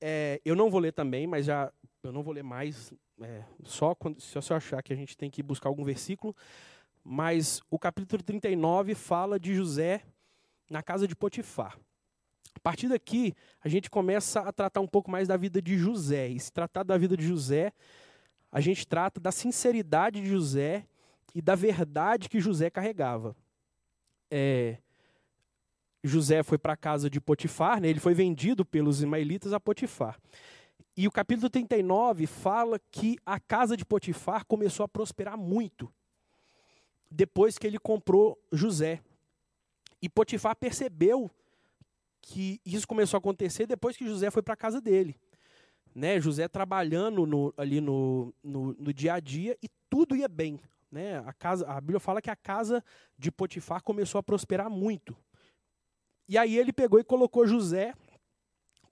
[0.01, 1.71] é, eu não vou ler também, mas já
[2.03, 5.29] eu não vou ler mais, é, só quando, se eu achar que a gente tem
[5.29, 6.35] que buscar algum versículo.
[7.03, 10.03] Mas o capítulo 39 fala de José
[10.69, 11.77] na casa de Potifar.
[12.55, 13.33] A partir daqui,
[13.63, 16.27] a gente começa a tratar um pouco mais da vida de José.
[16.27, 17.71] E se tratar da vida de José,
[18.51, 20.85] a gente trata da sinceridade de José
[21.35, 23.35] e da verdade que José carregava.
[24.29, 24.77] É,
[26.03, 27.87] José foi para a casa de Potifar, né?
[27.87, 30.19] ele foi vendido pelos ismaelitas a Potifar.
[30.95, 35.91] E o capítulo 39 fala que a casa de Potifar começou a prosperar muito
[37.09, 39.01] depois que ele comprou José.
[40.01, 41.29] E Potifar percebeu
[42.21, 45.15] que isso começou a acontecer depois que José foi para a casa dele.
[45.95, 46.19] Né?
[46.19, 50.59] José trabalhando no, ali no, no, no, dia a dia e tudo ia bem.
[50.91, 51.17] Né?
[51.25, 52.83] A, casa, a Bíblia fala que a casa
[53.17, 55.15] de Potifar começou a prosperar muito.
[56.27, 57.93] E aí ele pegou e colocou José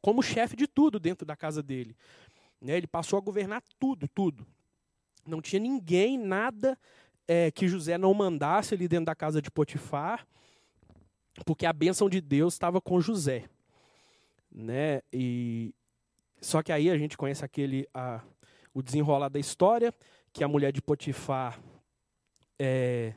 [0.01, 1.95] como chefe de tudo dentro da casa dele.
[2.61, 2.77] Né?
[2.77, 4.45] Ele passou a governar tudo, tudo.
[5.25, 6.77] Não tinha ninguém, nada
[7.27, 10.25] é, que José não mandasse ali dentro da casa de Potifar,
[11.45, 13.49] porque a bênção de Deus estava com José.
[14.51, 15.01] Né?
[15.11, 15.73] E,
[16.39, 18.21] só que aí a gente conhece aquele a,
[18.73, 19.93] o desenrolar da história,
[20.31, 21.59] que a mulher de Potifar
[22.59, 23.13] é,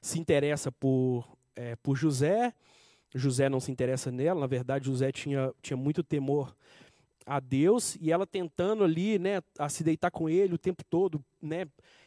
[0.00, 2.54] se interessa por, é, por José,
[3.14, 6.54] José não se interessa nela, na verdade José tinha, tinha muito temor
[7.24, 11.22] a Deus e ela tentando ali, né, a se deitar com ele o tempo todo,
[11.40, 11.66] né,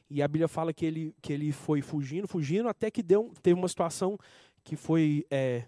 [0.10, 3.58] e a Bíblia fala que ele, que ele foi fugindo, fugindo, até que deu, teve
[3.58, 4.18] uma situação
[4.64, 5.64] que foi é,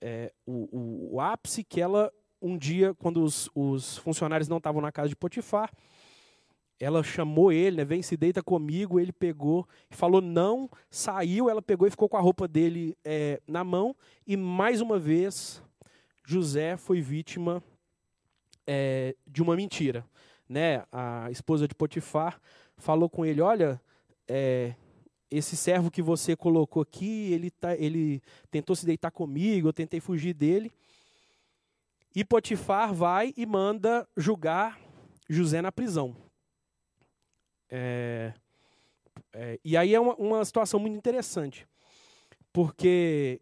[0.00, 2.12] é, o, o, o, ápice, que ela,
[2.42, 5.72] um dia, quando os, os funcionários não estavam na casa de Potifar,
[6.78, 11.86] ela chamou ele, né, vem se deita comigo, ele pegou falou não, saiu, ela pegou
[11.86, 13.94] e ficou com a roupa dele é, na mão,
[14.26, 15.62] e mais uma vez,
[16.24, 17.62] José foi vítima
[18.66, 20.04] é, de uma mentira.
[20.48, 20.84] Né?
[20.90, 22.40] A esposa de Potifar
[22.76, 23.80] falou com ele: Olha,
[24.26, 24.74] é,
[25.30, 30.00] esse servo que você colocou aqui, ele, tá, ele tentou se deitar comigo, eu tentei
[30.00, 30.70] fugir dele.
[32.14, 34.78] E Potifar vai e manda julgar
[35.28, 36.23] José na prisão.
[37.70, 38.32] É,
[39.32, 41.66] é, e aí é uma, uma situação muito interessante,
[42.52, 43.40] porque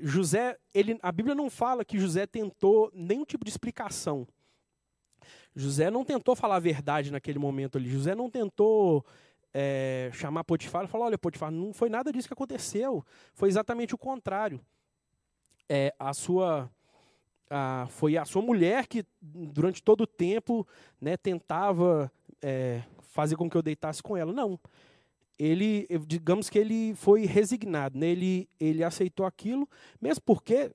[0.00, 4.26] José, ele, a Bíblia não fala que José tentou nenhum tipo de explicação
[5.54, 7.88] José não tentou falar a verdade naquele momento ali.
[7.88, 9.04] José não tentou
[9.52, 13.04] é, chamar Potifar e falar: olha, Potifar, não foi nada disso que aconteceu.
[13.34, 14.60] Foi exatamente o contrário.
[15.68, 16.70] É, a sua.
[17.52, 20.64] A, foi a sua mulher que, durante todo o tempo,
[21.00, 22.10] né, tentava
[22.40, 24.32] é, fazer com que eu deitasse com ela.
[24.32, 24.58] Não.
[25.38, 28.06] Ele, digamos que ele foi resignado, né?
[28.06, 29.68] ele, ele aceitou aquilo,
[30.00, 30.70] mesmo porque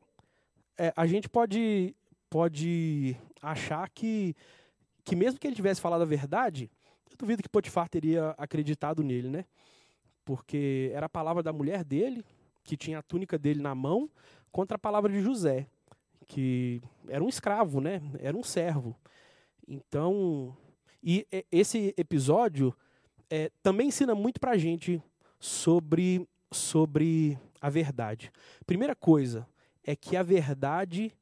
[0.77, 1.95] é, a gente pode,
[2.29, 4.35] pode achar que
[5.05, 6.69] que mesmo que ele tivesse falado a verdade,
[7.11, 9.45] eu duvido que Potifar teria acreditado nele, né?
[10.25, 12.25] Porque era a palavra da mulher dele,
[12.63, 14.09] que tinha a túnica dele na mão,
[14.51, 15.67] contra a palavra de José,
[16.25, 18.01] que era um escravo, né?
[18.17, 18.95] Era um servo.
[19.67, 20.57] Então,
[21.05, 22.75] e esse episódio
[23.29, 24.99] é, também ensina muito para a gente
[25.39, 28.31] sobre, sobre a verdade.
[28.65, 29.47] Primeira coisa
[29.83, 31.15] é que a verdade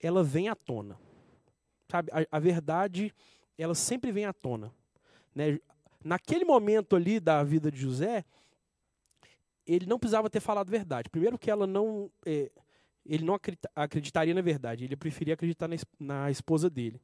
[0.00, 0.96] ela vem à tona.
[1.90, 3.12] Sabe, a, a verdade,
[3.58, 4.72] ela sempre vem à tona.
[5.34, 5.58] Né?
[6.04, 8.24] Naquele momento ali da vida de José,
[9.66, 11.10] ele não precisava ter falado verdade.
[11.10, 12.52] Primeiro que ela não, é,
[13.04, 13.36] ele não
[13.74, 17.00] acreditaria na verdade, ele preferia acreditar na, na esposa dele.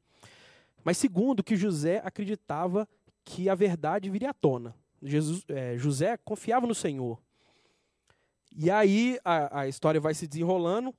[0.83, 2.87] Mas segundo, que José acreditava
[3.23, 4.75] que a verdade viria à tona.
[5.01, 7.21] Jesus, é, José confiava no Senhor.
[8.55, 10.93] E aí a, a, história vai se desenrolando.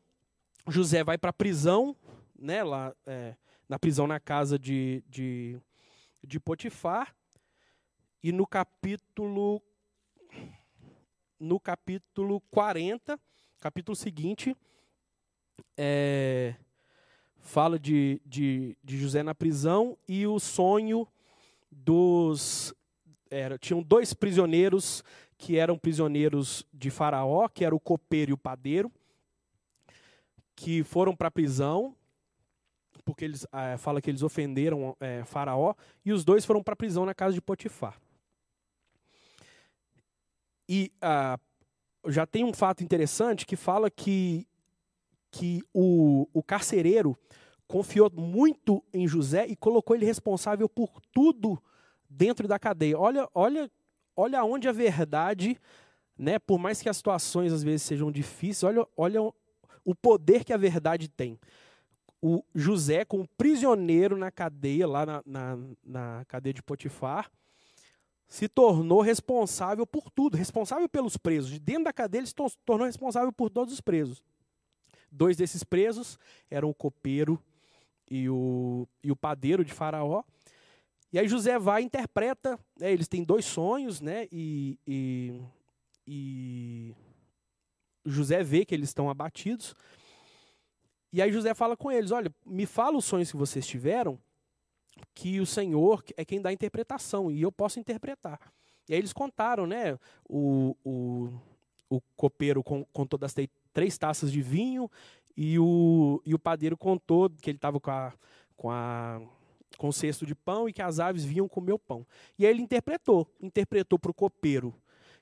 [0.69, 1.97] José vai para a prisão,
[2.39, 3.35] né, lá, é,
[3.69, 5.61] na prisão na casa de, de,
[6.25, 7.15] de Potifar.
[8.23, 9.61] E no capítulo
[11.39, 13.19] no capítulo 40,
[13.59, 14.57] capítulo seguinte,
[15.77, 16.55] é,
[17.43, 21.07] fala de, de, de, José na prisão e o sonho
[21.71, 22.75] dos.
[23.31, 25.03] Era, tinham dois prisioneiros
[25.37, 28.91] que eram prisioneiros de Faraó, que era o copeiro e o padeiro,
[30.55, 31.95] que foram para a prisão
[33.05, 35.75] porque eles é, fala que eles ofenderam é, Faraó
[36.05, 38.01] e os dois foram para a prisão na casa de Potifar.
[40.69, 41.39] E ah,
[42.07, 44.47] já tem um fato interessante que fala que,
[45.33, 47.19] que o, o carcereiro
[47.67, 51.61] confiou muito em José e colocou ele responsável por tudo
[52.09, 52.99] dentro da cadeia.
[52.99, 53.71] Olha, olha,
[54.15, 55.59] olha onde a verdade,
[56.17, 59.23] né, por mais que as situações às vezes sejam difíceis, olha, olha
[59.85, 61.41] o poder que a verdade tem.
[62.21, 67.31] O José, como prisioneiro na cadeia, lá na, na, na cadeia de Potifar,
[68.29, 71.51] se tornou responsável por tudo, responsável pelos presos.
[71.51, 74.23] De dentro da cadeia, ele se tornou responsável por todos os presos.
[75.15, 76.19] Dois desses presos
[76.51, 77.39] eram o copeiro
[78.11, 80.23] e o, e o padeiro de Faraó.
[81.13, 85.43] E aí José vai e interpreta, né, eles têm dois sonhos, né, e, e,
[86.07, 86.95] e
[88.07, 89.75] José vê que eles estão abatidos.
[91.13, 94.19] E aí José fala com eles: Olha, me fala os sonhos que vocês tiveram,
[95.15, 98.41] que o Senhor é quem dá a interpretação, e eu posso interpretar.
[98.89, 99.99] E aí eles contaram, né?
[100.27, 101.29] O, o,
[101.91, 103.35] o copeiro contou das
[103.73, 104.91] três taças de vinho,
[105.37, 108.13] e o, e o padeiro contou que ele estava com a,
[108.57, 109.21] com a
[109.79, 112.07] com o cesto de pão e que as aves vinham comer o pão.
[112.39, 114.73] E aí ele interpretou, interpretou para o copeiro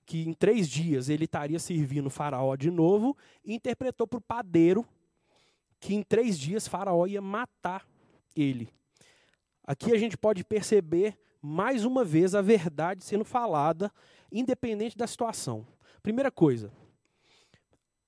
[0.05, 4.21] que em três dias ele estaria servindo o faraó de novo, e interpretou para o
[4.21, 4.85] padeiro
[5.79, 7.87] que em três dias faraó ia matar
[8.35, 8.69] ele.
[9.65, 13.91] Aqui a gente pode perceber mais uma vez a verdade sendo falada,
[14.33, 15.67] independente da situação.
[16.03, 16.73] Primeira coisa,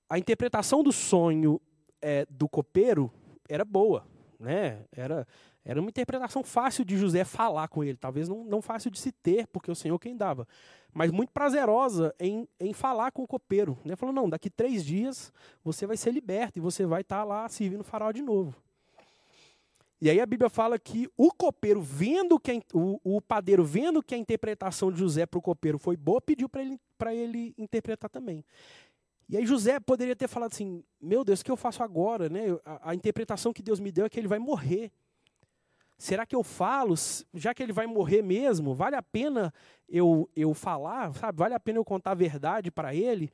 [0.09, 1.59] a interpretação do sonho
[2.01, 3.11] é, do copeiro
[3.47, 4.05] era boa,
[4.39, 4.85] né?
[4.91, 5.27] Era,
[5.65, 9.11] era uma interpretação fácil de José falar com ele, talvez não, não fácil de se
[9.11, 10.47] ter, porque o Senhor quem dava,
[10.93, 13.77] mas muito prazerosa em, em falar com o copeiro.
[13.83, 13.95] Né?
[13.95, 15.31] Falou, não, daqui três dias
[15.63, 18.55] você vai ser liberto e você vai estar tá lá servindo o farol de novo.
[20.03, 24.03] E aí a Bíblia fala que o copeiro, vendo que a, o, o padeiro, vendo
[24.03, 26.77] que a interpretação de José para o copeiro foi boa, pediu para ele,
[27.13, 28.43] ele interpretar também.
[29.29, 32.29] E aí José poderia ter falado assim: Meu Deus, o que eu faço agora?
[32.29, 32.45] Né?
[32.65, 34.91] A, a, interpretação que Deus me deu é que ele vai morrer.
[35.97, 36.95] Será que eu falo,
[37.33, 39.53] já que ele vai morrer mesmo, vale a pena
[39.87, 41.13] eu, eu falar?
[41.13, 41.37] Sabe?
[41.37, 43.31] Vale a pena eu contar a verdade para ele?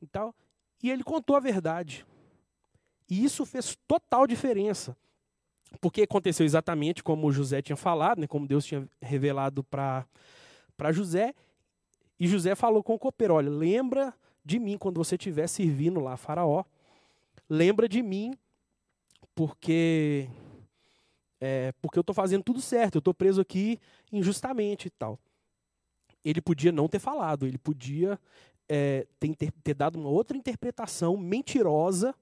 [0.00, 0.34] E, tal?
[0.82, 2.04] e ele contou a verdade.
[3.08, 4.96] E isso fez total diferença.
[5.80, 8.26] Porque aconteceu exatamente como José tinha falado, né?
[8.26, 10.06] como Deus tinha revelado para
[10.90, 11.34] José.
[12.18, 16.16] E José falou com o copeiro: Olha, lembra de mim quando você estiver servindo lá
[16.16, 16.64] Faraó.
[17.48, 18.36] Lembra de mim,
[19.34, 20.28] porque
[21.40, 23.78] é, porque eu estou fazendo tudo certo, eu estou preso aqui
[24.12, 25.18] injustamente e tal.
[26.24, 28.18] Ele podia não ter falado, ele podia
[28.68, 32.14] é, ter, ter, dado uma outra interpretação mentirosa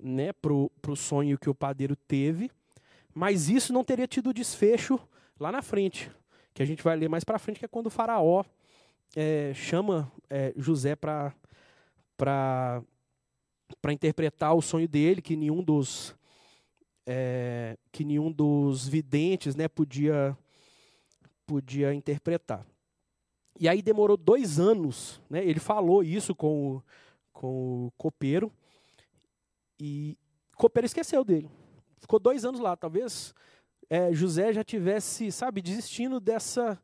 [0.00, 2.50] né, para o sonho que o padeiro teve,
[3.12, 4.96] mas isso não teria tido desfecho
[5.40, 6.10] lá na frente,
[6.54, 8.44] que a gente vai ler mais para frente, que é quando o faraó
[9.14, 11.32] é, chama é, José para
[13.90, 16.16] interpretar o sonho dele, que nenhum dos
[17.06, 20.36] é, que nenhum dos videntes né, podia
[21.46, 22.66] podia interpretar.
[23.58, 26.82] E aí demorou dois anos, né, ele falou isso com o,
[27.32, 28.52] com o copeiro
[29.78, 30.18] e
[30.52, 31.48] o copeiro esqueceu dele.
[31.98, 33.34] Ficou dois anos lá, talvez
[33.88, 36.78] é, José já tivesse, sabe, desistindo dessa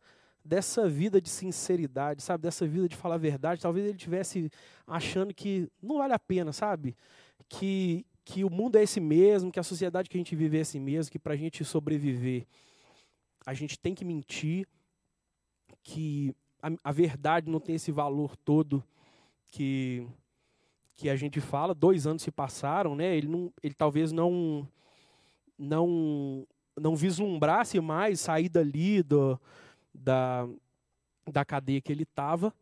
[0.44, 2.42] dessa vida de sinceridade, sabe?
[2.42, 3.60] Dessa vida de falar a verdade.
[3.60, 4.50] Talvez ele tivesse
[4.86, 6.96] achando que não vale a pena, sabe?
[7.48, 10.60] Que, que o mundo é esse mesmo, que a sociedade que a gente vive é
[10.60, 12.46] esse mesmo, que para a gente sobreviver
[13.44, 14.66] a gente tem que mentir,
[15.82, 18.84] que a, a, verdade não tem esse valor todo
[19.48, 20.06] que,
[20.94, 21.74] que a gente fala.
[21.74, 23.16] Dois anos se passaram, né?
[23.16, 24.66] Ele, não, ele talvez não,
[25.58, 26.46] não,
[26.78, 29.38] não vislumbrasse mais sair dali do,
[29.94, 30.48] da,
[31.30, 32.54] da cadeia que ele estava,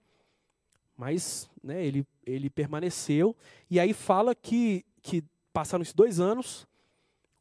[0.97, 3.37] mas né, ele, ele permaneceu.
[3.71, 6.66] E aí fala que, que passaram esses dois anos,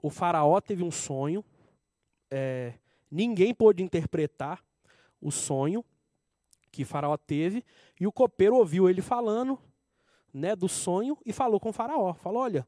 [0.02, 1.44] o faraó teve um sonho,
[2.32, 2.74] é,
[3.12, 4.64] ninguém pôde interpretar
[5.22, 5.84] o sonho
[6.72, 7.66] que faraó teve,
[8.00, 9.60] e o copeiro ouviu ele falando
[10.34, 12.14] né, do sonho e falou com o faraó.
[12.14, 12.66] Falou, olha,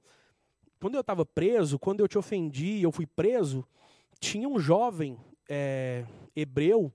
[0.79, 3.65] quando eu estava preso, quando eu te ofendi, eu fui preso,
[4.19, 6.05] tinha um jovem é,
[6.35, 6.91] hebreu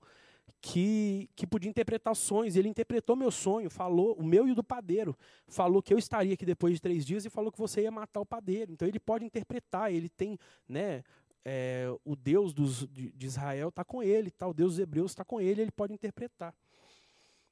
[0.61, 2.55] que, que podia interpretar sonhos.
[2.55, 5.15] Ele interpretou meu sonho, falou, o meu e o do padeiro.
[5.47, 8.19] Falou que eu estaria aqui depois de três dias e falou que você ia matar
[8.19, 8.71] o padeiro.
[8.71, 10.37] Então ele pode interpretar, ele tem,
[10.67, 11.03] né?
[11.49, 14.45] É, o Deus dos, de, de Israel está com ele, tá?
[14.45, 16.53] o Deus dos hebreus está com ele, ele pode interpretar.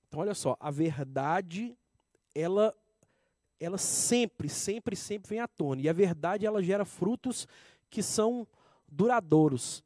[0.08, 1.78] Então, olha só, a verdade,
[2.34, 2.76] ela,
[3.58, 5.82] ela sempre, sempre, sempre vem à tona.
[5.82, 7.48] E a verdade, ela gera frutos
[7.90, 8.46] que são
[8.86, 9.82] duradouros.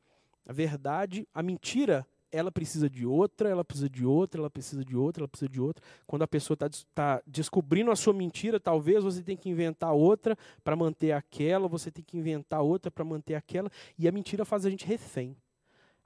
[0.48, 4.96] A verdade, a mentira, ela precisa de outra, ela precisa de outra, ela precisa de
[4.96, 5.84] outra, ela precisa de outra.
[6.06, 10.38] Quando a pessoa está tá descobrindo a sua mentira, talvez você tem que inventar outra
[10.64, 14.66] para manter aquela, você tem que inventar outra para manter aquela, e a mentira faz
[14.66, 15.36] a gente refém.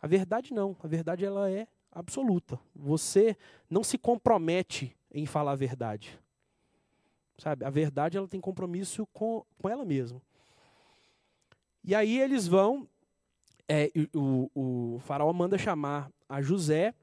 [0.02, 2.60] A verdade não, a verdade ela é absoluta.
[2.76, 3.38] Você
[3.70, 6.20] não se compromete em falar a verdade.
[7.38, 7.66] Sabe?
[7.66, 10.22] A verdade ela tem compromisso com, com ela mesma.
[11.84, 12.88] E aí eles vão,
[13.68, 16.94] é, o, o, faraó manda chamar a José,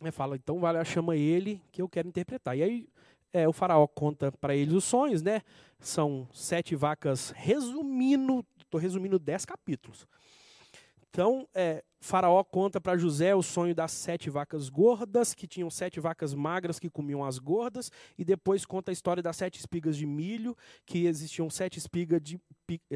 [0.00, 2.56] né, fala, então vai lá, chama ele que eu quero interpretar.
[2.56, 2.88] E aí
[3.32, 5.42] é, o faraó conta para eles os sonhos, né?
[5.78, 10.06] São sete vacas, resumindo, estou resumindo dez capítulos.
[11.10, 15.98] Então, é, Faraó conta para José o sonho das sete vacas gordas, que tinham sete
[15.98, 20.06] vacas magras que comiam as gordas, e depois conta a história das sete espigas de
[20.06, 20.56] milho,
[20.86, 22.40] que existiam sete, espiga de,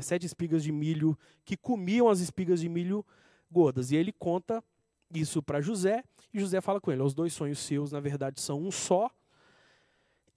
[0.01, 3.05] sete espigas de milho que comiam as espigas de milho
[3.51, 3.91] gordas.
[3.91, 4.63] E ele conta
[5.13, 8.63] isso para José, e José fala com ele: os dois sonhos seus, na verdade, são
[8.63, 9.11] um só,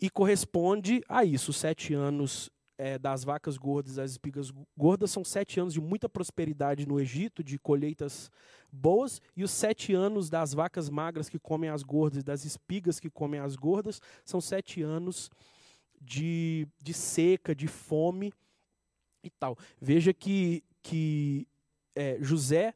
[0.02, 5.60] e corresponde a isso, sete anos é, das vacas gordas das espigas gordas são sete
[5.60, 8.30] anos de muita prosperidade no Egito, de colheitas
[8.72, 13.00] boas, e os sete anos das vacas magras que comem as gordas e das espigas
[13.00, 15.32] que comem as gordas são sete anos
[16.00, 18.32] de, de seca, de fome
[19.24, 19.58] e tal.
[19.82, 21.48] Veja que, que
[21.96, 22.74] é, José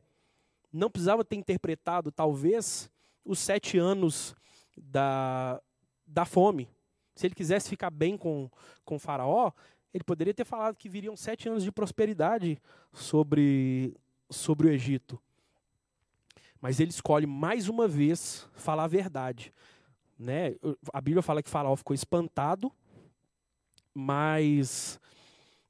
[0.73, 2.89] não precisava ter interpretado, talvez,
[3.23, 4.35] os sete anos
[4.75, 5.61] da,
[6.07, 6.67] da fome.
[7.15, 8.49] Se ele quisesse ficar bem com,
[8.83, 9.51] com Faraó,
[9.93, 12.61] ele poderia ter falado que viriam sete anos de prosperidade
[12.93, 13.95] sobre,
[14.29, 15.21] sobre o Egito.
[16.61, 19.53] Mas ele escolhe mais uma vez falar a verdade.
[20.17, 20.55] Né?
[20.93, 22.71] A Bíblia fala que Faraó ficou espantado,
[23.93, 24.99] mas,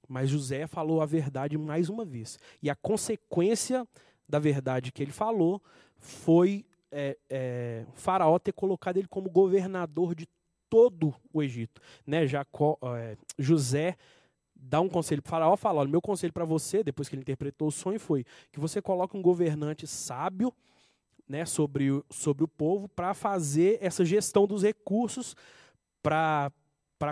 [0.08, 2.38] mas José falou a verdade mais uma vez.
[2.62, 3.88] E a consequência
[4.28, 5.62] da verdade que ele falou
[5.98, 10.28] foi é, é, Faraó ter colocado ele como governador de
[10.72, 11.82] todo o Egito.
[12.08, 12.26] Né?
[12.26, 13.98] Jacó, é, José
[14.56, 17.68] dá um conselho para o faraó, fala, meu conselho para você, depois que ele interpretou
[17.68, 20.54] o sonho, foi que você coloque um governante sábio
[21.28, 25.36] né, sobre, o, sobre o povo para fazer essa gestão dos recursos,
[26.02, 26.52] para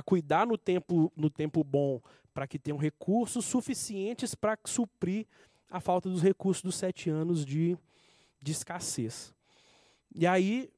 [0.06, 2.00] cuidar no tempo, no tempo bom,
[2.34, 5.28] para que tenham recursos suficientes para suprir
[5.70, 7.78] a falta dos recursos dos sete anos de,
[8.42, 9.34] de escassez.
[10.16, 10.70] E aí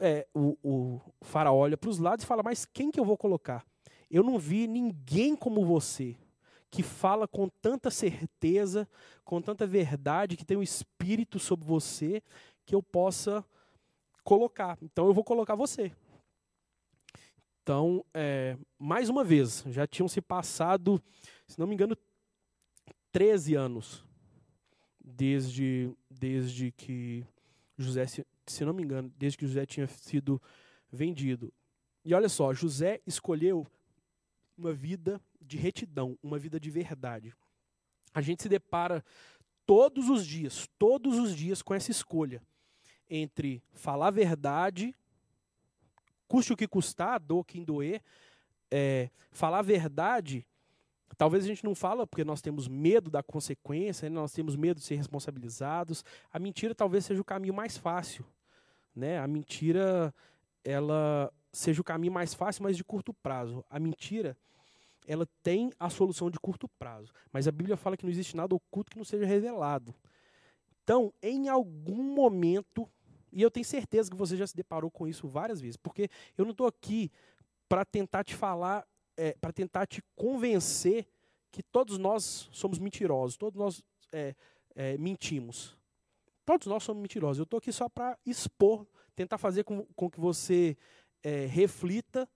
[0.00, 3.16] é, o, o faraó olha para os lados e fala: Mas quem que eu vou
[3.16, 3.64] colocar?
[4.10, 6.16] Eu não vi ninguém como você,
[6.70, 8.88] que fala com tanta certeza,
[9.24, 12.22] com tanta verdade, que tem um espírito sobre você,
[12.64, 13.44] que eu possa
[14.24, 14.76] colocar.
[14.82, 15.92] Então eu vou colocar você.
[17.62, 21.00] Então, é, mais uma vez, já tinham se passado,
[21.46, 21.96] se não me engano,
[23.12, 24.04] 13 anos
[25.00, 27.24] desde, desde que
[27.76, 28.06] José,
[28.50, 30.40] se, não me engano, desde que José tinha sido
[30.90, 31.52] vendido.
[32.04, 33.66] E olha só, José escolheu
[34.56, 37.34] uma vida de retidão, uma vida de verdade.
[38.12, 39.04] A gente se depara
[39.66, 42.42] todos os dias, todos os dias com essa escolha
[43.08, 44.94] entre falar a verdade,
[46.28, 48.00] custe o que custar, dor quem doer,
[48.70, 50.46] é, falar a verdade,
[51.18, 54.14] talvez a gente não fala porque nós temos medo da consequência, né?
[54.14, 56.04] nós temos medo de ser responsabilizados.
[56.32, 58.24] A mentira talvez seja o caminho mais fácil,
[58.94, 59.18] né?
[59.18, 60.14] A mentira
[60.64, 63.64] ela seja o caminho mais fácil, mas de curto prazo.
[63.68, 64.36] A mentira
[65.06, 67.12] ela tem a solução de curto prazo.
[67.32, 69.94] Mas a Bíblia fala que não existe nada oculto que não seja revelado.
[70.84, 72.88] Então, em algum momento,
[73.32, 76.44] e eu tenho certeza que você já se deparou com isso várias vezes, porque eu
[76.44, 77.10] não estou aqui
[77.68, 78.86] para tentar te falar,
[79.16, 81.06] é, para tentar te convencer
[81.50, 83.82] que todos nós somos mentirosos, todos nós
[84.12, 84.34] é,
[84.74, 85.76] é, mentimos.
[86.50, 87.38] Todos nós somos mentirosos.
[87.38, 88.84] Eu estou aqui só para expor,
[89.14, 90.76] tentar fazer com, com que você
[91.22, 92.28] é, reflita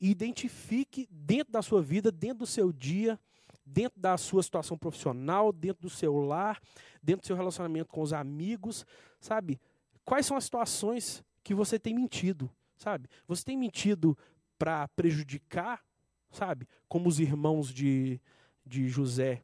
[0.00, 3.18] e identifique dentro da sua vida, dentro do seu dia,
[3.66, 6.62] dentro da sua situação profissional, dentro do seu lar,
[7.02, 8.86] dentro do seu relacionamento com os amigos,
[9.20, 9.60] sabe?
[10.04, 13.08] Quais são as situações que você tem mentido, sabe?
[13.26, 14.16] Você tem mentido
[14.56, 15.82] para prejudicar,
[16.30, 16.68] sabe?
[16.86, 18.20] Como os irmãos de,
[18.64, 19.42] de José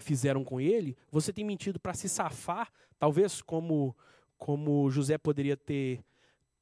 [0.00, 0.96] fizeram com ele.
[1.10, 3.96] Você tem mentido para se safar, talvez como
[4.36, 6.00] como José poderia ter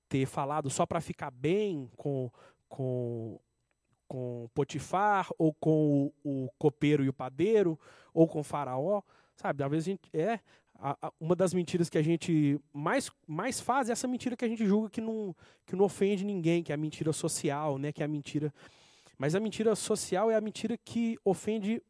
[0.09, 2.31] ter falado só para ficar bem com
[2.68, 3.39] com,
[4.09, 7.79] com Potifar, ou com o, o copeiro e o padeiro,
[8.12, 9.03] ou com faraó,
[9.35, 9.66] sabe?
[9.68, 10.41] Vezes a gente é
[10.79, 14.45] a, a, uma das mentiras que a gente mais, mais faz é essa mentira que
[14.45, 17.93] a gente julga que não, que não ofende ninguém, que é a mentira social, né?
[17.93, 18.53] Que é a mentira.
[19.18, 21.83] Mas a mentira social é a mentira que ofende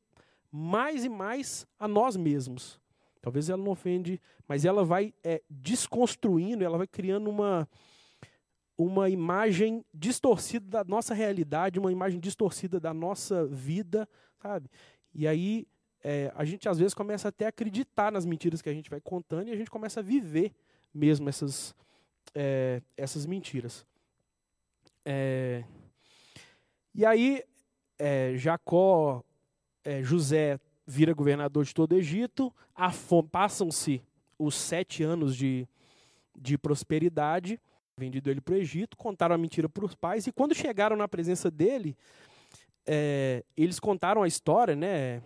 [0.51, 2.81] mais e mais a nós mesmos.
[3.21, 7.69] Talvez ela não ofende, mas ela vai é, desconstruindo, ela vai criando uma,
[8.79, 14.09] uma imagem distorcida da nossa realidade, uma imagem distorcida da nossa vida,
[14.41, 14.71] sabe?
[15.13, 15.67] E aí
[16.05, 19.01] é, a gente às vezes começa até a acreditar nas mentiras que a gente vai
[19.01, 20.53] contando e a gente começa a viver
[20.95, 21.75] mesmo essas,
[22.35, 23.85] é, essas mentiras.
[25.05, 25.65] É,
[26.95, 27.43] e aí
[27.99, 29.25] é, Jacó,
[29.87, 32.53] é, José vira governador de todo o Egito,
[33.31, 34.03] passam-se
[34.37, 35.67] os sete anos de,
[36.37, 37.61] de prosperidade,
[37.97, 41.07] vendido ele para o Egito, contaram a mentira para os pais, e quando chegaram na
[41.07, 41.97] presença dele,
[42.85, 45.23] é, eles contaram a história, né?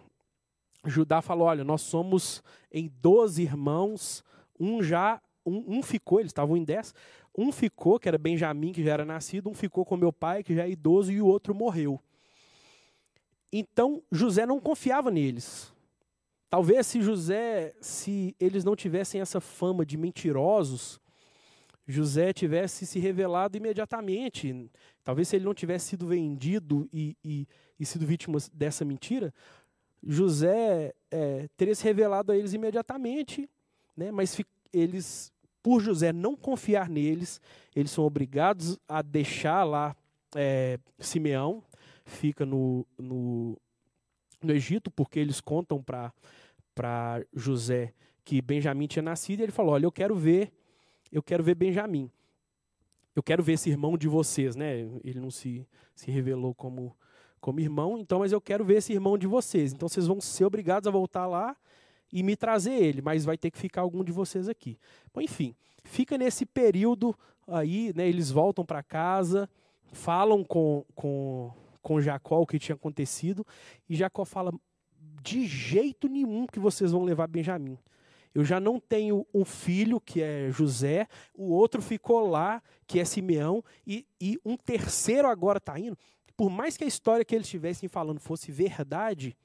[0.85, 4.23] Judá falou: olha, nós somos em 12 irmãos,
[4.59, 6.95] um já, um, um ficou, eles estavam em 10,
[7.37, 10.55] um ficou, que era Benjamim, que já era nascido, um ficou com meu pai, que
[10.55, 12.01] já é idoso, e o outro morreu.
[13.53, 15.73] Então José não confiava neles.
[16.49, 21.01] Talvez se José, se eles não tivessem essa fama de mentirosos,
[21.87, 24.71] José tivesse se revelado imediatamente.
[25.05, 27.47] Talvez se ele não tivesse sido vendido e, e,
[27.79, 29.33] e sido vítima dessa mentira,
[30.03, 33.49] José é, teria se revelado a eles imediatamente,
[33.97, 34.11] né?
[34.11, 34.41] mas
[34.73, 35.33] eles,
[35.63, 37.41] por José não confiar neles,
[37.75, 39.95] eles são obrigados a deixar lá
[40.35, 41.63] é, Simeão,
[42.11, 43.57] fica no, no,
[44.43, 46.13] no Egito, porque eles contam para
[47.35, 47.95] José
[48.25, 50.53] que Benjamim tinha nascido, e ele falou: Olha, eu quero ver,
[51.11, 52.11] eu quero ver Benjamim.
[53.15, 54.89] Eu quero ver esse irmão de vocês, né?
[55.03, 56.97] Ele não se, se revelou como,
[57.41, 59.73] como irmão, então, mas eu quero ver esse irmão de vocês.
[59.73, 61.57] Então vocês vão ser obrigados a voltar lá
[62.13, 64.79] e me trazer ele, mas vai ter que ficar algum de vocês aqui.
[65.13, 67.17] Bom, enfim, fica nesse período
[67.49, 68.09] aí, né?
[68.09, 69.51] Eles voltam para casa,
[69.93, 71.53] falam com, com
[71.83, 73.47] com Jacó o que tinha acontecido,
[73.89, 74.53] e Jacó fala:
[75.23, 77.79] de jeito nenhum que vocês vão levar Benjamim.
[78.33, 83.05] Eu já não tenho um filho, que é José, o outro ficou lá, que é
[83.05, 85.99] Simeão, e, e um terceiro agora está indo.
[86.37, 89.37] Por mais que a história que eles estivessem falando fosse verdade,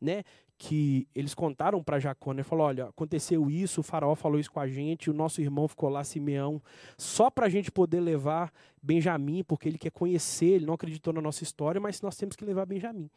[0.00, 0.22] né,
[0.58, 2.42] que eles contaram para Jacó, né?
[2.42, 5.88] Falou, olha, aconteceu isso, o faraó falou isso com a gente, o nosso irmão ficou
[5.88, 6.62] lá, Simeão,
[6.96, 8.52] só para a gente poder levar
[8.82, 12.44] Benjamim, porque ele quer conhecer, ele não acreditou na nossa história, mas nós temos que
[12.44, 13.10] levar Benjamim.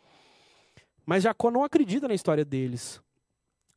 [1.05, 3.01] Mas Jacó não acredita na história deles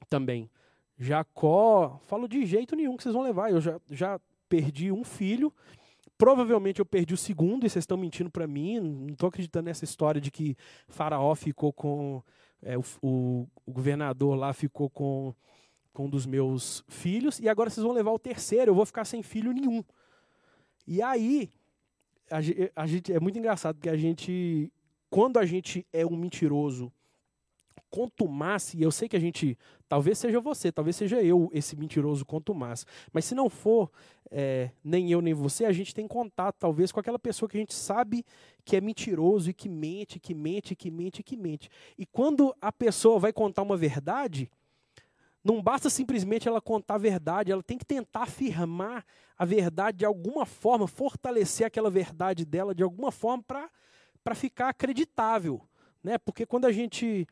[0.09, 0.51] também.
[0.99, 5.53] Jacó falou de jeito nenhum que vocês vão levar, eu já, já perdi um filho,
[6.19, 9.85] provavelmente eu perdi o segundo, e vocês estão mentindo para mim, não estou acreditando nessa
[9.85, 10.57] história de que
[10.89, 12.23] faraó ficou com
[12.63, 15.35] é, o, o, o, governador lá ficou com,
[15.93, 19.05] com um dos meus filhos, e agora vocês vão levar o terceiro, eu vou ficar
[19.05, 19.83] sem filho nenhum.
[20.87, 21.51] E aí,
[22.31, 22.39] a,
[22.83, 24.73] a gente, é muito engraçado, porque a gente,
[25.11, 26.93] quando a gente é um mentiroso
[27.91, 29.59] contumaz, e eu sei que a gente,
[29.89, 33.91] talvez seja você, talvez seja eu esse mentiroso contumaz, mas se não for
[34.31, 37.61] é, nem eu nem você, a gente tem contato talvez com aquela pessoa que a
[37.61, 38.25] gente sabe
[38.65, 41.69] que é mentiroso e que mente, que mente, que mente, que mente.
[41.99, 44.51] E quando a pessoa vai contar uma verdade,
[45.45, 49.05] não basta simplesmente ela contar a verdade, ela tem que tentar afirmar
[49.37, 55.61] a verdade de alguma forma, fortalecer aquela verdade dela de alguma forma para ficar acreditável.
[56.03, 56.17] Né?
[56.17, 57.27] Porque quando a gente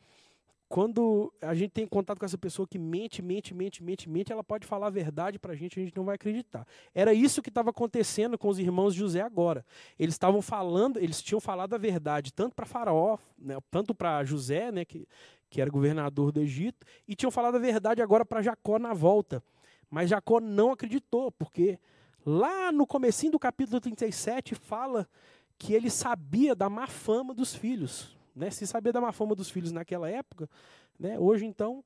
[0.70, 4.44] quando a gente tem contato com essa pessoa que mente, mente, mente, mente, mente, ela
[4.44, 6.64] pode falar a verdade para a gente, a gente não vai acreditar.
[6.94, 9.66] Era isso que estava acontecendo com os irmãos José agora.
[9.98, 14.70] Eles estavam falando, eles tinham falado a verdade tanto para Faraó, né, tanto para José,
[14.70, 15.08] né, que,
[15.50, 19.42] que era governador do Egito, e tinham falado a verdade agora para Jacó na volta.
[19.90, 21.80] Mas Jacó não acreditou, porque
[22.24, 25.08] lá no comecinho do capítulo 37 fala
[25.58, 28.19] que ele sabia da má fama dos filhos.
[28.34, 28.50] Né?
[28.50, 30.48] Se sabia da má fama dos filhos naquela época,
[30.98, 31.18] né?
[31.18, 31.84] hoje então,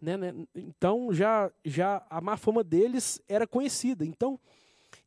[0.00, 4.04] né, né, então já, já a má fama deles era conhecida.
[4.04, 4.38] Então,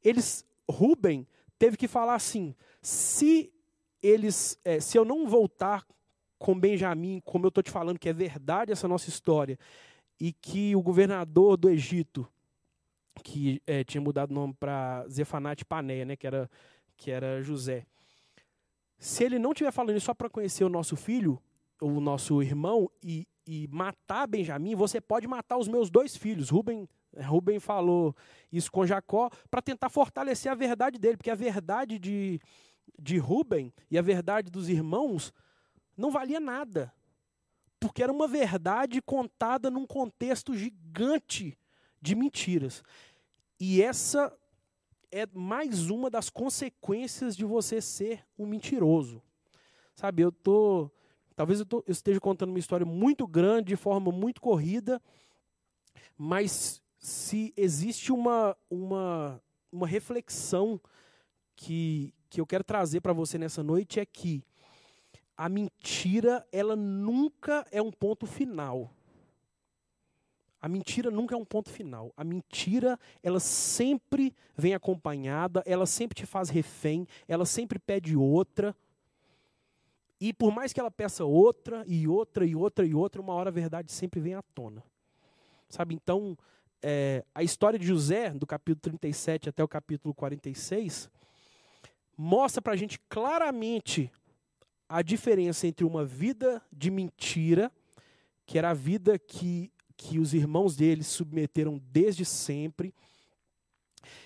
[0.03, 1.27] eles, Rubem
[1.59, 3.51] teve que falar assim: se
[4.01, 5.85] eles, é, se eu não voltar
[6.39, 9.57] com Benjamim, como eu estou te falando que é verdade essa nossa história,
[10.19, 12.27] e que o governador do Egito,
[13.23, 16.49] que é, tinha mudado o nome para Zefanate Paneia, né, que era
[16.95, 17.85] que era José,
[18.97, 21.41] se ele não estiver falando isso só para conhecer o nosso filho,
[21.79, 26.49] o nosso irmão, e, e matar Benjamim, você pode matar os meus dois filhos.
[26.49, 28.15] Rubem, Rubem falou
[28.51, 32.39] isso com Jacó para tentar fortalecer a verdade dele, porque a verdade de,
[32.99, 35.31] de Rubem e a verdade dos irmãos
[35.95, 36.91] não valia nada.
[37.79, 41.55] Porque era uma verdade contada num contexto gigante
[42.01, 42.83] de mentiras.
[43.59, 44.35] E essa
[45.11, 49.21] é mais uma das consequências de você ser um mentiroso.
[49.95, 50.91] Sabe, eu tô
[51.35, 55.01] talvez eu, tô, eu esteja contando uma história muito grande de forma muito corrida,
[56.17, 59.41] Mas se existe uma, uma,
[59.71, 60.81] uma reflexão
[61.55, 64.43] que, que eu quero trazer para você nessa noite é que
[65.37, 68.91] a mentira, ela nunca é um ponto final.
[70.61, 72.11] A mentira nunca é um ponto final.
[72.17, 78.75] A mentira, ela sempre vem acompanhada, ela sempre te faz refém, ela sempre pede outra.
[80.19, 83.49] E por mais que ela peça outra, e outra, e outra, e outra, uma hora
[83.49, 84.83] a verdade sempre vem à tona.
[85.69, 86.37] Sabe, então,
[86.81, 91.09] é, a história de José, do capítulo 37 até o capítulo 46,
[92.17, 94.11] mostra para a gente claramente
[94.89, 97.71] a diferença entre uma vida de mentira,
[98.45, 102.93] que era a vida que, que os irmãos dele submeteram desde sempre,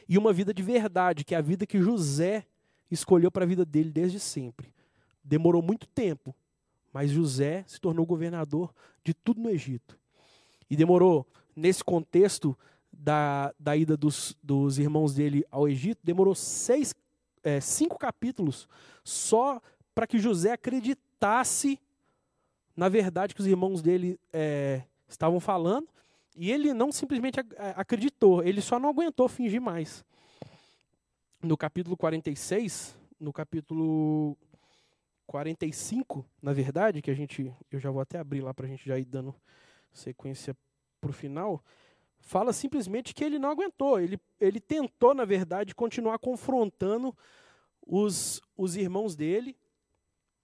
[0.08, 2.46] e uma vida de verdade, que é a vida que José
[2.92, 4.74] escolheu para a vida dele desde sempre.
[5.24, 6.36] Demorou muito tempo,
[6.92, 9.98] mas José se tornou governador de tudo no Egito.
[10.70, 12.58] E demorou, nesse contexto
[12.92, 16.94] da, da ida dos, dos irmãos dele ao Egito, demorou seis,
[17.44, 18.68] é, cinco capítulos
[19.04, 19.62] só
[19.96, 21.80] para que José acreditasse
[22.76, 24.84] na verdade que os irmãos dele é,
[25.14, 25.88] estavam falando.
[26.36, 27.40] E ele não simplesmente
[27.76, 30.06] acreditou, ele só não aguentou fingir mais.
[31.44, 34.38] No capítulo 46, no capítulo
[35.28, 38.86] 45, na verdade, que a gente, eu já vou até abrir lá para a gente
[38.86, 39.36] já ir dando
[39.92, 40.56] sequência
[41.02, 41.64] para o final,
[42.20, 44.00] fala simplesmente que ele não aguentou.
[44.00, 47.16] Ele, ele tentou, na verdade, continuar confrontando
[47.86, 49.58] os, os irmãos dele,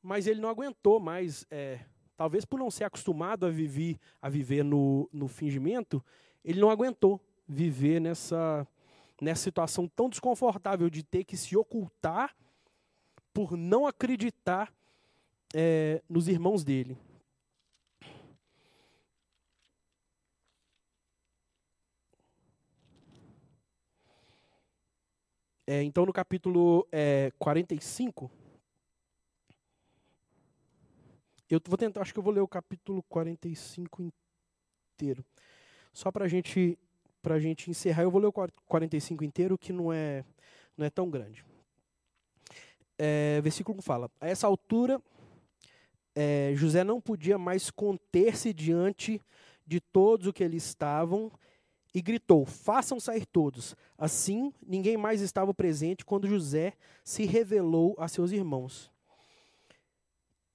[0.02, 1.46] mas ele não aguentou mais.
[1.50, 1.80] É,
[2.18, 6.04] talvez por não ser acostumado a viver, a viver no, no fingimento,
[6.44, 8.68] ele não aguentou viver nessa,
[9.22, 12.36] nessa situação tão desconfortável de ter que se ocultar
[13.32, 14.74] por não acreditar
[15.54, 16.98] é, nos irmãos dele.
[25.70, 28.32] É, então, no capítulo é, 45,
[31.50, 34.04] Eu vou tentar, acho que eu vou ler o capítulo 45
[34.94, 35.26] inteiro.
[35.94, 36.78] Só para gente,
[37.24, 38.34] a gente encerrar, eu vou ler o
[38.66, 40.26] 45 inteiro, que não é,
[40.78, 41.46] não é tão grande.
[42.98, 45.02] É, versículo fala: A essa altura,
[46.16, 49.22] é, José não podia mais conter-se diante
[49.66, 51.32] de todos o que eles estavam
[51.94, 53.76] e gritou: Façam sair todos.
[53.98, 56.74] Assim, ninguém mais estava presente quando José
[57.04, 58.92] se revelou a seus irmãos.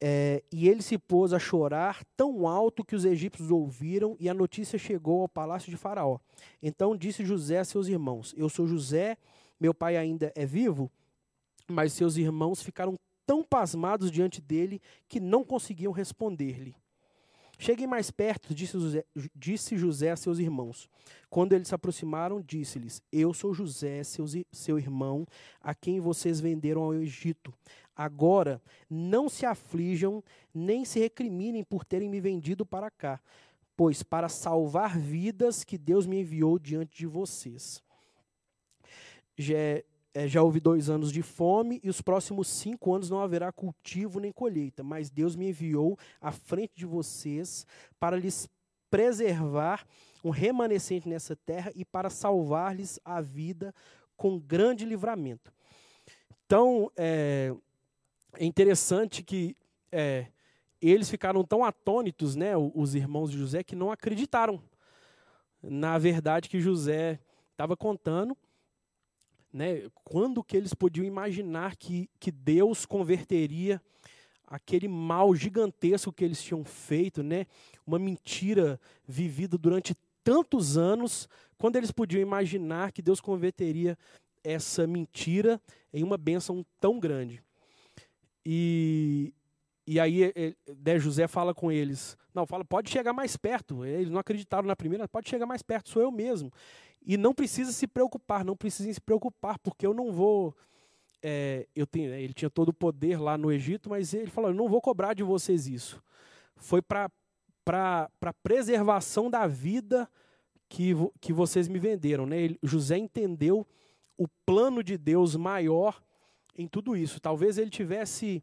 [0.05, 4.35] É, e ele se pôs a chorar tão alto que os egípcios ouviram, e a
[4.35, 6.19] notícia chegou ao palácio de Faraó.
[6.61, 9.17] Então disse José a seus irmãos: Eu sou José,
[9.61, 10.91] meu pai ainda é vivo.
[11.69, 16.75] Mas seus irmãos ficaram tão pasmados diante dele que não conseguiam responder-lhe.
[17.63, 19.05] Cheguem mais perto, disse José,
[19.37, 20.89] disse José a seus irmãos.
[21.31, 25.25] Quando eles se aproximaram, disse-lhes: Eu sou José, seu, seu irmão,
[25.61, 27.55] a quem vocês venderam ao Egito.
[27.95, 30.23] Agora, não se aflijam,
[30.53, 33.21] nem se recriminem por terem me vendido para cá,
[33.77, 37.83] pois para salvar vidas que Deus me enviou diante de vocês.
[39.37, 39.55] Já,
[40.15, 44.21] é, já houve dois anos de fome, e os próximos cinco anos não haverá cultivo
[44.21, 47.67] nem colheita, mas Deus me enviou à frente de vocês
[47.99, 48.49] para lhes
[48.91, 49.87] preservar
[50.23, 53.75] um remanescente nessa terra e para salvar-lhes a vida
[54.17, 55.53] com grande livramento.
[56.45, 57.55] Então, é,
[58.37, 59.57] é interessante que
[59.91, 60.27] é,
[60.81, 64.63] eles ficaram tão atônitos, né, os irmãos de José, que não acreditaram
[65.63, 67.21] na verdade que José
[67.53, 68.37] estava contando.
[69.53, 73.83] Né, quando que eles podiam imaginar que, que Deus converteria
[74.47, 77.47] aquele mal gigantesco que eles tinham feito, né,
[77.87, 81.29] uma mentira vivida durante tantos anos,
[81.59, 83.97] quando eles podiam imaginar que Deus converteria
[84.43, 85.61] essa mentira
[85.93, 87.43] em uma bênção tão grande.
[88.45, 89.33] E,
[89.87, 93.85] e aí ele, né, José fala com eles, não, fala, pode chegar mais perto.
[93.85, 96.51] Eles não acreditaram na primeira, pode chegar mais perto, sou eu mesmo.
[97.05, 100.57] E não precisa se preocupar, não precisem se preocupar, porque eu não vou.
[101.23, 104.55] É, eu tenho, ele tinha todo o poder lá no Egito, mas ele falou: eu
[104.55, 106.03] não vou cobrar de vocês isso.
[106.57, 107.11] Foi para
[107.67, 110.09] a preservação da vida
[110.69, 112.25] que, que vocês me venderam.
[112.25, 112.41] Né?
[112.41, 113.67] Ele, José entendeu
[114.17, 116.03] o plano de Deus maior
[116.57, 117.21] em tudo isso.
[117.21, 118.43] Talvez ele tivesse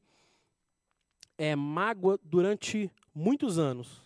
[1.38, 4.01] é, mágoa durante muitos anos.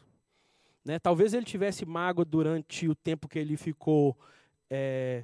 [0.84, 1.00] Né?
[1.00, 4.18] Talvez ele tivesse mágoa durante o tempo que ele ficou
[4.70, 5.24] é,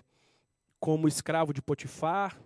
[0.80, 2.40] como escravo de Potifar.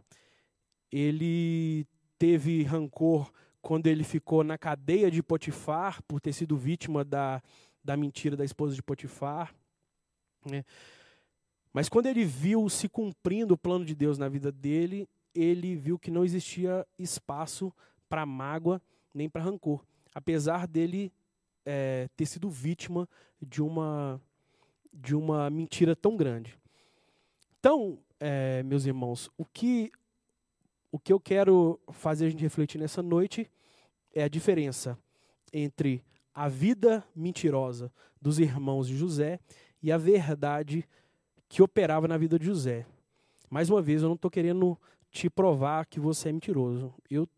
[0.91, 3.31] Ele teve rancor
[3.61, 7.41] quando ele ficou na cadeia de Potifar por ter sido vítima da,
[7.83, 9.55] da mentira da esposa de Potifar.
[10.45, 10.65] Né?
[11.71, 15.97] Mas quando ele viu se cumprindo o plano de Deus na vida dele, ele viu
[15.97, 17.73] que não existia espaço
[18.07, 18.81] para mágoa
[19.13, 21.11] nem para rancor, apesar dele
[21.65, 23.07] é, ter sido vítima
[23.41, 24.21] de uma
[24.91, 26.59] de uma mentira tão grande.
[27.59, 29.91] Então, é, meus irmãos, o que
[30.91, 33.49] o que eu quero fazer a gente refletir nessa noite
[34.13, 34.97] é a diferença
[35.51, 36.03] entre
[36.33, 39.39] a vida mentirosa dos irmãos de José
[39.81, 40.87] e a verdade
[41.49, 42.85] que operava na vida de José.
[43.49, 44.77] Mais uma vez, eu não estou querendo
[45.13, 46.93] te provar que você é mentiroso.
[47.09, 47.29] Eu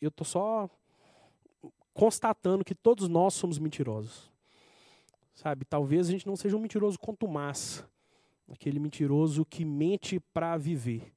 [0.00, 0.70] eu estou só
[1.92, 4.30] constatando que todos nós somos mentirosos.
[5.34, 5.64] Sabe?
[5.64, 7.84] Talvez a gente não seja um mentiroso contumaz,
[8.50, 11.12] aquele mentiroso que mente para viver.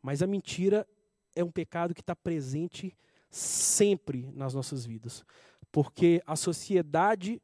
[0.00, 0.86] Mas a mentira
[1.34, 2.96] é um pecado que está presente
[3.30, 5.24] sempre nas nossas vidas.
[5.70, 7.40] Porque a sociedade,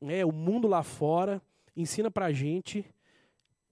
[0.00, 1.40] né, o mundo lá fora,
[1.76, 2.84] ensina para a gente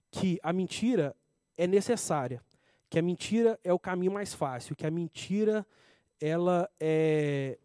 [0.09, 1.15] que a mentira
[1.57, 2.41] é necessária,
[2.89, 5.65] que a mentira é o caminho mais fácil, que a mentira
[6.19, 7.57] ela é,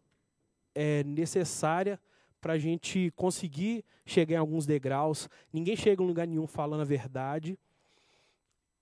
[0.75, 1.99] é necessária
[2.41, 5.29] para a gente conseguir chegar em alguns degraus.
[5.51, 7.57] Ninguém chega em lugar nenhum falando a verdade.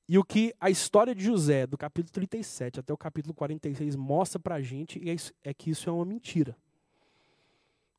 [0.09, 4.39] E o que a história de José, do capítulo 37 até o capítulo 46, mostra
[4.39, 5.15] para a gente é,
[5.49, 6.57] é que isso é uma mentira.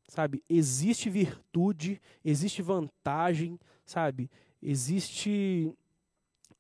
[0.09, 0.43] Sabe?
[0.49, 4.31] Existe virtude, existe vantagem, sabe?
[4.61, 5.73] Existe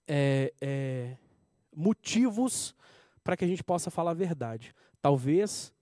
[0.08, 1.16] é, é,
[1.74, 2.74] motivos
[3.22, 4.74] para que a gente possa falar a verdade.
[5.00, 5.72] Talvez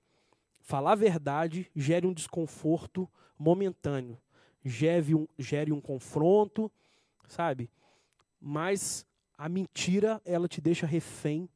[0.60, 4.18] falar a verdade gere um desconforto momentâneo,
[4.64, 6.70] gere um, gere um confronto,
[7.26, 7.70] sabe?
[8.40, 11.48] Mas a mentira, ela te deixa refém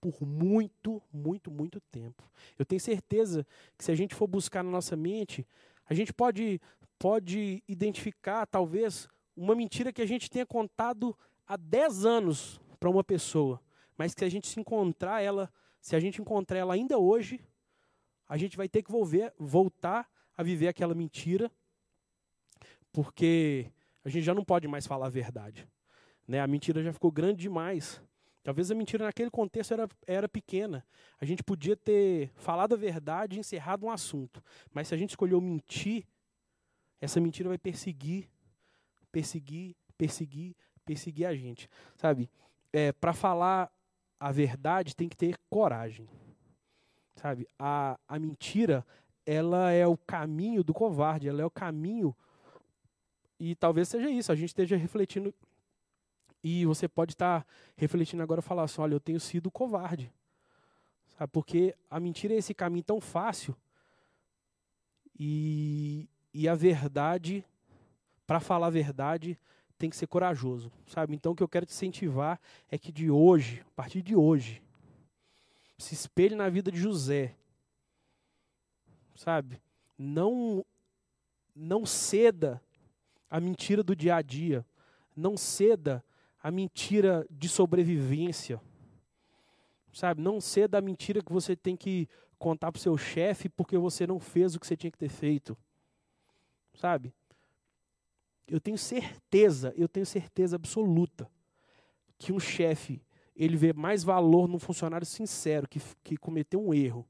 [0.00, 2.22] por muito, muito, muito tempo.
[2.58, 5.46] Eu tenho certeza que se a gente for buscar na nossa mente,
[5.88, 6.60] a gente pode,
[6.98, 11.16] pode identificar, talvez, uma mentira que a gente tenha contado
[11.46, 13.60] há 10 anos para uma pessoa,
[13.96, 17.40] mas que se a gente se encontrar ela, se a gente encontrar ela ainda hoje,
[18.28, 21.50] a gente vai ter que volver, voltar a viver aquela mentira,
[22.92, 23.70] porque
[24.04, 25.68] a gente já não pode mais falar a verdade.
[26.26, 26.40] Né?
[26.40, 28.00] A mentira já ficou grande demais.
[28.42, 30.86] Talvez a mentira naquele contexto era, era pequena.
[31.18, 34.42] A gente podia ter falado a verdade e encerrado um assunto.
[34.72, 36.06] Mas se a gente escolheu mentir,
[37.00, 38.28] essa mentira vai perseguir,
[39.10, 41.68] perseguir, perseguir, perseguir a gente.
[41.96, 42.30] Sabe?
[42.72, 43.72] É, Para falar
[44.18, 46.08] a verdade tem que ter coragem.
[47.16, 47.48] Sabe?
[47.58, 48.84] A, a mentira,
[49.26, 52.14] ela é o caminho do covarde, ela é o caminho.
[53.38, 55.34] E talvez seja isso, a gente esteja refletindo.
[56.42, 57.46] E você pode estar
[57.76, 60.12] refletindo agora e falar assim: olha, eu tenho sido covarde.
[61.18, 61.32] Sabe?
[61.32, 63.56] Porque a mentira é esse caminho tão fácil.
[65.18, 67.44] E, e a verdade,
[68.26, 69.38] para falar a verdade,
[69.78, 71.14] tem que ser corajoso, sabe?
[71.14, 74.62] Então o que eu quero te incentivar é que de hoje, a partir de hoje,
[75.78, 77.34] se espelhe na vida de José.
[79.14, 79.60] Sabe?
[79.98, 80.64] Não
[81.54, 82.60] não ceda
[83.30, 84.66] a mentira do dia a dia.
[85.14, 86.04] Não ceda
[86.42, 88.60] a mentira de sobrevivência.
[89.92, 90.20] Sabe?
[90.20, 92.08] Não ceda a mentira que você tem que
[92.38, 95.08] contar para o seu chefe porque você não fez o que você tinha que ter
[95.08, 95.56] feito.
[96.74, 97.14] Sabe?
[98.46, 101.30] Eu tenho certeza, eu tenho certeza absoluta
[102.18, 103.02] que um chefe
[103.34, 107.06] ele vê mais valor num funcionário sincero que, que cometeu um erro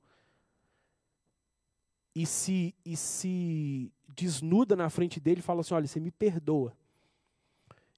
[2.14, 6.72] e se, e se desnuda na frente dele e fala assim: olha, você me perdoa.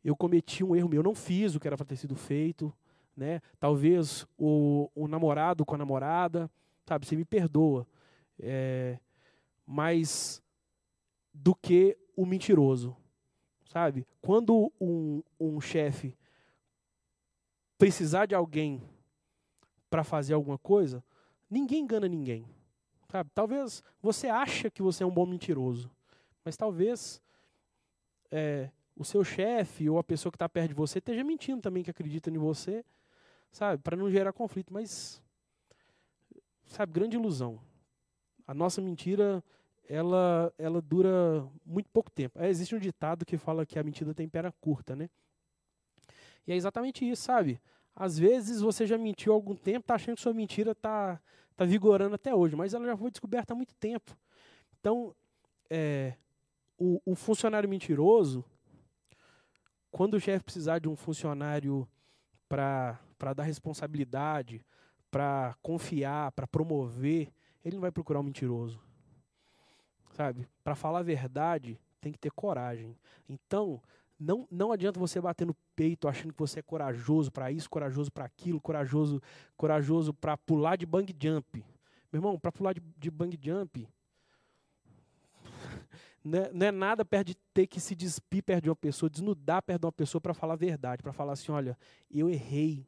[0.03, 2.73] Eu cometi um erro meu, eu não fiz o que era para ter sido feito.
[3.17, 3.41] Né?
[3.59, 6.51] Talvez o, o namorado com a namorada,
[6.87, 7.87] sabe, você me perdoa.
[8.39, 8.99] É,
[9.67, 10.43] mas
[11.33, 12.97] do que o mentiroso,
[13.69, 14.07] sabe?
[14.21, 16.17] Quando um, um chefe
[17.79, 18.83] precisar de alguém
[19.91, 21.05] para fazer alguma coisa,
[21.49, 22.47] ninguém engana ninguém.
[23.11, 23.31] Sabe?
[23.35, 25.91] Talvez você acha que você é um bom mentiroso,
[26.45, 27.21] mas talvez
[28.31, 31.83] é, o seu chefe ou a pessoa que está perto de você esteja mentindo também,
[31.83, 32.85] que acredita em você,
[33.53, 33.83] sabe?
[33.83, 34.73] Para não gerar conflito.
[34.73, 35.23] Mas,
[36.65, 37.61] sabe, grande ilusão.
[38.47, 39.43] A nossa mentira,
[39.89, 42.39] ela, ela dura muito pouco tempo.
[42.41, 45.09] É, existe um ditado que fala que a mentira tem pera curta, né?
[46.47, 47.61] E é exatamente isso, sabe?
[47.95, 51.21] Às vezes você já mentiu há algum tempo, tá achando que sua mentira tá,
[51.57, 54.17] tá vigorando até hoje, mas ela já foi descoberta há muito tempo.
[54.79, 55.15] Então,
[55.71, 56.15] é,
[56.79, 58.45] o, o funcionário mentiroso,
[59.91, 61.89] quando o chefe precisar de um funcionário
[62.49, 62.99] para
[63.35, 64.65] dar responsabilidade,
[65.11, 67.33] para confiar, para promover,
[67.65, 68.86] ele não vai procurar um mentiroso.
[70.17, 70.49] Sabe?
[70.65, 72.97] Para falar a verdade, tem que ter coragem.
[73.29, 73.83] Então,
[74.19, 78.11] Não, não adianta você bater no peito achando que você é corajoso para isso, corajoso
[78.11, 79.21] para aquilo, corajoso
[79.59, 81.63] corajoso para pular de bang jump.
[82.11, 83.87] Meu irmão, para pular de, de bang jump,
[86.25, 89.11] não é, não é, nada perto de ter que se despir perto de uma pessoa,
[89.11, 91.77] desnudar perto de uma pessoa para falar a verdade, para falar assim, olha,
[92.11, 92.87] eu errei.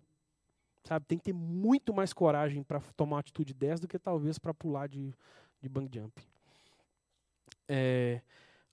[0.84, 4.38] Sabe, tem que ter muito mais coragem para tomar uma atitude dessa do que talvez
[4.38, 5.14] para pular de,
[5.60, 6.26] de bang jump.
[7.68, 8.20] É,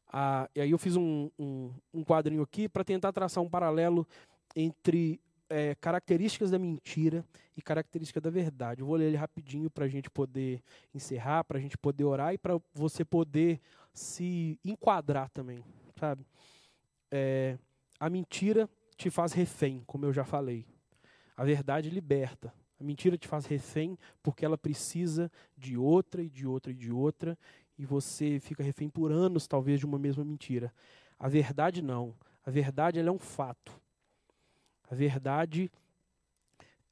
[0.08, 4.08] a, e aí eu fiz um, um, um quadrinho aqui para tentar traçar um paralelo
[4.56, 5.20] entre
[5.50, 7.26] é, características da mentira
[7.56, 8.82] e características da verdade.
[8.82, 10.62] Eu vou ler ele rapidinho para a gente poder
[10.94, 13.60] encerrar, para a gente poder orar e para você poder
[13.94, 15.64] se enquadrar também,
[16.00, 16.26] sabe?
[17.12, 17.58] É,
[18.00, 20.66] a mentira te faz refém, como eu já falei.
[21.36, 22.54] A verdade liberta.
[22.80, 26.92] A mentira te faz refém porque ela precisa de outra e de outra e de
[26.92, 27.38] outra
[27.78, 30.74] e você fica refém por anos, talvez, de uma mesma mentira.
[31.20, 32.16] A verdade não.
[32.46, 33.72] A verdade é um fato.
[34.90, 35.72] A verdade,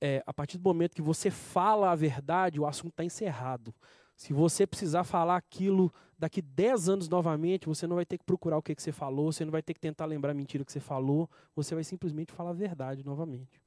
[0.02, 3.74] é, a partir do momento que você fala a verdade, o assunto está encerrado.
[4.16, 8.58] Se você precisar falar aquilo daqui 10 anos novamente, você não vai ter que procurar
[8.58, 10.72] o que, que você falou, você não vai ter que tentar lembrar a mentira que
[10.72, 13.62] você falou, você vai simplesmente falar a verdade novamente.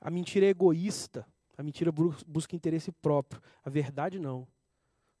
[0.00, 4.46] A mentira é egoísta, a mentira busca interesse próprio, a verdade não.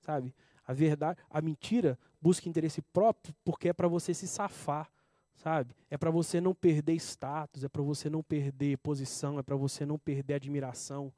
[0.00, 0.34] Sabe?
[0.66, 4.90] A verdade, a mentira busca interesse próprio porque é para você se safar,
[5.36, 5.74] sabe?
[5.88, 9.86] É para você não perder status, é para você não perder posição, é para você
[9.86, 11.12] não perder admiração,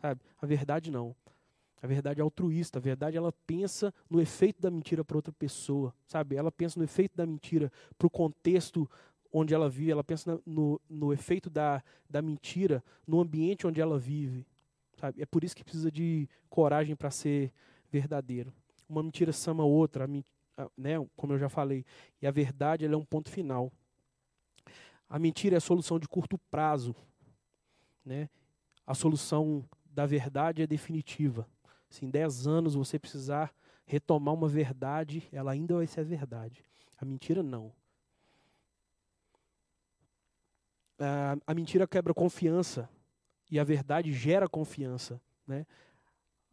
[0.00, 0.20] sabe?
[0.40, 1.14] A verdade não.
[1.80, 5.94] A verdade é altruísta, a verdade ela pensa no efeito da mentira para outra pessoa,
[6.06, 6.36] sabe?
[6.36, 8.90] Ela pensa no efeito da mentira para o contexto
[9.32, 13.98] onde ela vive, ela pensa no, no efeito da, da mentira no ambiente onde ela
[13.98, 14.44] vive,
[14.96, 15.22] sabe?
[15.22, 17.52] É por isso que precisa de coragem para ser
[17.90, 18.52] verdadeiro
[18.90, 20.06] uma mentira sama outra,
[20.76, 21.84] né, como eu já falei.
[22.20, 23.72] E a verdade é um ponto final.
[25.08, 26.94] A mentira é a solução de curto prazo.
[28.04, 28.28] Né?
[28.86, 31.48] A solução da verdade é definitiva.
[31.88, 36.64] Se em 10 anos você precisar retomar uma verdade, ela ainda vai ser a verdade.
[36.98, 37.72] A mentira não.
[41.46, 42.86] a mentira quebra confiança
[43.50, 45.18] e a verdade gera confiança.
[45.46, 45.66] Né?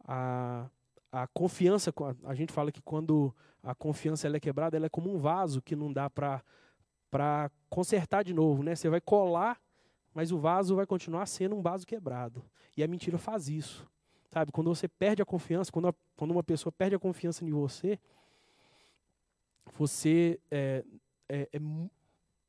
[0.04, 0.70] A,
[1.10, 1.92] a confiança,
[2.24, 5.62] a gente fala que quando a confiança ela é quebrada, ela é como um vaso
[5.62, 8.74] que não dá para consertar de novo, né?
[8.74, 9.60] Você vai colar,
[10.14, 12.44] mas o vaso vai continuar sendo um vaso quebrado.
[12.76, 13.88] E a mentira faz isso.
[14.30, 14.52] Sabe?
[14.52, 17.98] Quando você perde a confiança, quando, a, quando uma pessoa perde a confiança em você,
[19.76, 20.84] você é,
[21.28, 21.60] é, é,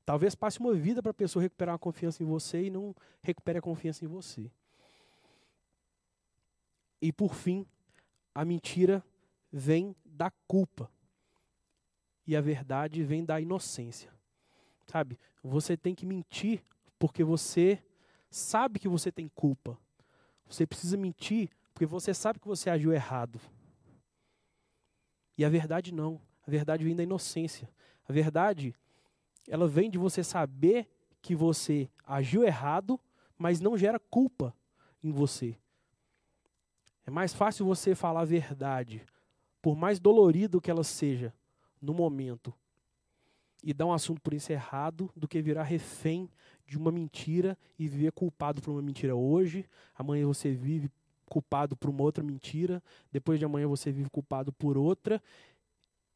[0.05, 3.59] talvez passe uma vida para a pessoa recuperar a confiança em você e não recupere
[3.59, 4.51] a confiança em você.
[7.01, 7.65] E por fim,
[8.33, 9.03] a mentira
[9.51, 10.91] vem da culpa
[12.25, 14.11] e a verdade vem da inocência.
[14.85, 15.19] Sabe?
[15.43, 16.63] Você tem que mentir
[16.97, 17.81] porque você
[18.29, 19.77] sabe que você tem culpa.
[20.47, 23.39] Você precisa mentir porque você sabe que você agiu errado.
[25.37, 26.21] E a verdade não.
[26.45, 27.69] A verdade vem da inocência.
[28.07, 28.75] A verdade,
[29.47, 30.87] ela vem de você saber
[31.21, 32.99] que você agiu errado,
[33.37, 34.53] mas não gera culpa
[35.03, 35.57] em você.
[37.05, 39.03] É mais fácil você falar a verdade,
[39.61, 41.33] por mais dolorido que ela seja,
[41.81, 42.53] no momento,
[43.63, 46.29] e dar um assunto por encerrado, do que virar refém
[46.65, 49.65] de uma mentira e viver culpado por uma mentira hoje.
[49.97, 50.89] Amanhã você vive
[51.25, 52.81] culpado por uma outra mentira,
[53.11, 55.21] depois de amanhã você vive culpado por outra,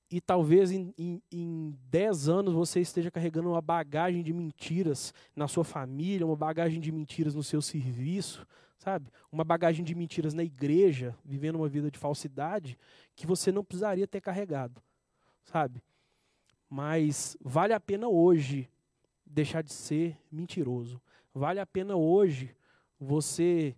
[0.09, 5.47] e talvez em, em, em 10 anos você esteja carregando uma bagagem de mentiras na
[5.47, 8.45] sua família, uma bagagem de mentiras no seu serviço,
[8.77, 9.09] sabe?
[9.31, 12.77] Uma bagagem de mentiras na igreja, vivendo uma vida de falsidade,
[13.15, 14.81] que você não precisaria ter carregado,
[15.43, 15.81] sabe?
[16.69, 18.69] Mas vale a pena hoje
[19.25, 21.01] deixar de ser mentiroso.
[21.33, 22.55] Vale a pena hoje
[22.99, 23.75] você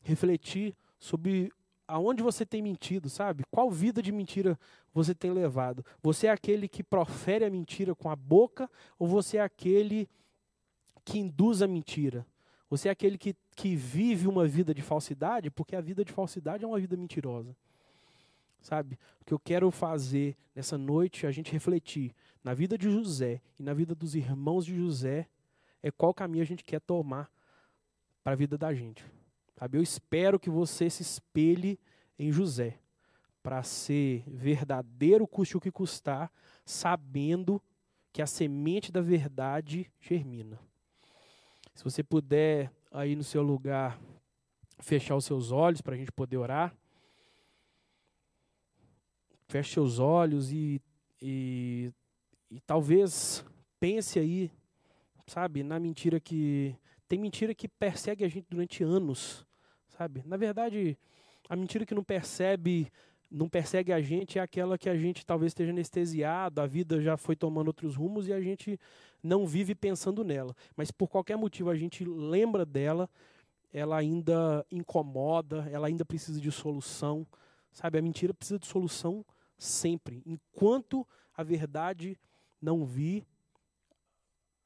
[0.00, 1.52] refletir sobre
[1.86, 3.44] aonde você tem mentido, sabe?
[3.50, 4.58] Qual vida de mentira
[4.92, 5.84] você tem levado?
[6.02, 10.08] Você é aquele que profere a mentira com a boca ou você é aquele
[11.04, 12.26] que induz a mentira?
[12.68, 16.64] Você é aquele que, que vive uma vida de falsidade, porque a vida de falsidade
[16.64, 17.54] é uma vida mentirosa.
[18.60, 18.98] Sabe?
[19.20, 22.12] O que eu quero fazer nessa noite é a gente refletir
[22.42, 25.28] na vida de José e na vida dos irmãos de José
[25.82, 27.30] é qual caminho a gente quer tomar
[28.24, 29.04] para a vida da gente.
[29.58, 29.78] Sabe?
[29.78, 31.78] Eu espero que você se espelhe
[32.18, 32.78] em José
[33.42, 36.32] para ser verdadeiro, custe o que custar,
[36.64, 37.62] sabendo
[38.12, 40.58] que a semente da verdade germina.
[41.74, 44.00] Se você puder, aí no seu lugar,
[44.78, 46.74] fechar os seus olhos para a gente poder orar.
[49.48, 50.80] Feche seus olhos e,
[51.20, 51.92] e,
[52.50, 53.44] e talvez
[53.78, 54.50] pense aí,
[55.26, 56.74] sabe, na mentira que.
[57.08, 59.46] Tem mentira que persegue a gente durante anos,
[59.88, 60.22] sabe?
[60.26, 60.98] Na verdade,
[61.48, 62.90] a mentira que não percebe,
[63.30, 67.16] não persegue a gente é aquela que a gente talvez esteja anestesiado, a vida já
[67.16, 68.78] foi tomando outros rumos e a gente
[69.22, 70.54] não vive pensando nela.
[70.76, 73.08] Mas por qualquer motivo a gente lembra dela,
[73.72, 77.26] ela ainda incomoda, ela ainda precisa de solução,
[77.72, 77.98] sabe?
[77.98, 79.24] A mentira precisa de solução
[79.58, 80.22] sempre.
[80.26, 82.18] Enquanto a verdade
[82.60, 83.26] não vir,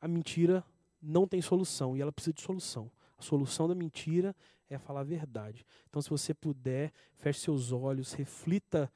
[0.00, 0.64] a mentira
[1.00, 2.90] não tem solução e ela precisa de solução.
[3.18, 4.34] A solução da mentira
[4.68, 5.66] é falar a verdade.
[5.88, 8.90] Então, se você puder, feche seus olhos, reflita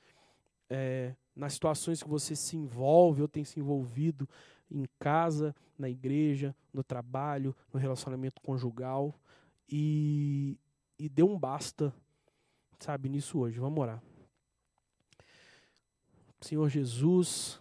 [0.71, 4.29] é, nas situações que você se envolve ou tem se envolvido
[4.71, 9.15] em casa, na igreja, no trabalho, no relacionamento conjugal
[9.69, 10.59] e,
[10.99, 11.95] e dê um basta,
[12.79, 13.59] sabe, nisso hoje.
[13.59, 14.03] Vamos orar.
[16.41, 17.61] Senhor Jesus,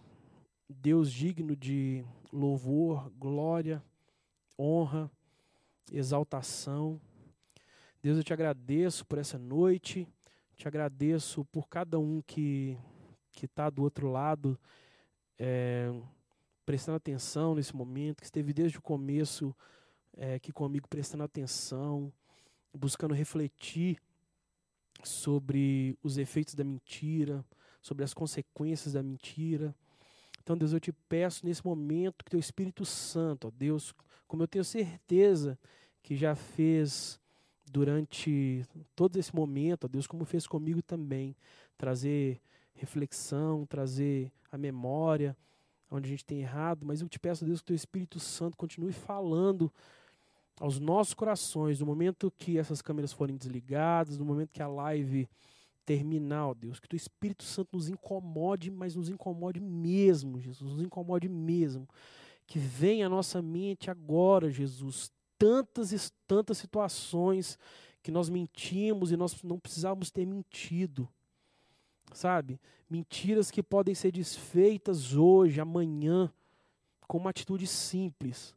[0.69, 3.81] Deus digno de louvor, glória,
[4.57, 5.09] honra,
[5.91, 6.99] exaltação.
[8.01, 10.07] Deus, eu te agradeço por essa noite,
[10.55, 12.77] te agradeço por cada um que
[13.33, 14.59] que está do outro lado,
[15.37, 15.91] é,
[16.65, 19.55] prestando atenção nesse momento, que esteve desde o começo
[20.15, 22.13] é, aqui comigo prestando atenção,
[22.73, 23.99] buscando refletir
[25.03, 27.43] sobre os efeitos da mentira,
[27.81, 29.75] sobre as consequências da mentira.
[30.43, 33.95] Então, Deus, eu te peço nesse momento que teu Espírito Santo, ó Deus,
[34.27, 35.57] como eu tenho certeza
[36.01, 37.17] que já fez
[37.71, 41.35] durante todo esse momento, ó Deus, como fez comigo também,
[41.77, 42.41] trazer
[42.73, 45.35] reflexão, trazer a memória
[45.89, 48.91] onde a gente tem errado, mas eu te peço, Deus, que teu Espírito Santo continue
[48.91, 49.71] falando
[50.59, 55.29] aos nossos corações, no momento que essas câmeras forem desligadas, no momento que a live
[55.85, 61.27] terminal, Deus, que o Espírito Santo nos incomode, mas nos incomode mesmo, Jesus, nos incomode
[61.29, 61.87] mesmo.
[62.45, 67.57] Que venha à nossa mente agora, Jesus, tantas tantas situações
[68.01, 71.07] que nós mentimos e nós não precisávamos ter mentido.
[72.13, 72.59] Sabe?
[72.89, 76.31] Mentiras que podem ser desfeitas hoje, amanhã,
[77.07, 78.55] com uma atitude simples.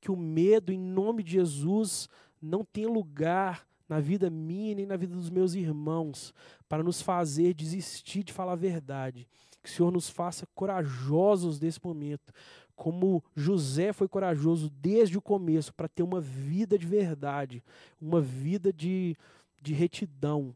[0.00, 2.08] Que o medo, em nome de Jesus,
[2.42, 6.32] não tem lugar na vida minha nem na vida dos meus irmãos,
[6.68, 9.26] para nos fazer desistir de falar a verdade.
[9.60, 12.32] Que o Senhor nos faça corajosos nesse momento,
[12.76, 17.64] como José foi corajoso desde o começo para ter uma vida de verdade,
[18.00, 19.16] uma vida de,
[19.60, 20.54] de retidão,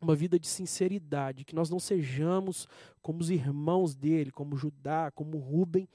[0.00, 2.68] uma vida de sinceridade, que nós não sejamos
[3.02, 5.88] como os irmãos dele, como Judá, como Rubem,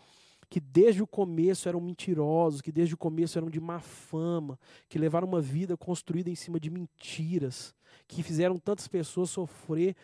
[0.49, 4.97] que desde o começo eram mentirosos, que desde o começo eram de má fama, que
[4.97, 7.75] levaram uma vida construída em cima de mentiras,
[8.07, 9.95] que fizeram tantas pessoas sofrer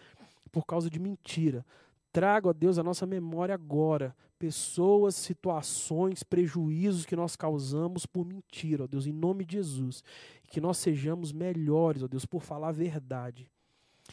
[0.51, 1.65] por causa de mentira.
[2.11, 8.83] Trago a Deus a nossa memória agora, pessoas, situações, prejuízos que nós causamos por mentira,
[8.83, 10.03] ó Deus, em nome de Jesus.
[10.47, 13.49] Que nós sejamos melhores, ó Deus, por falar a verdade.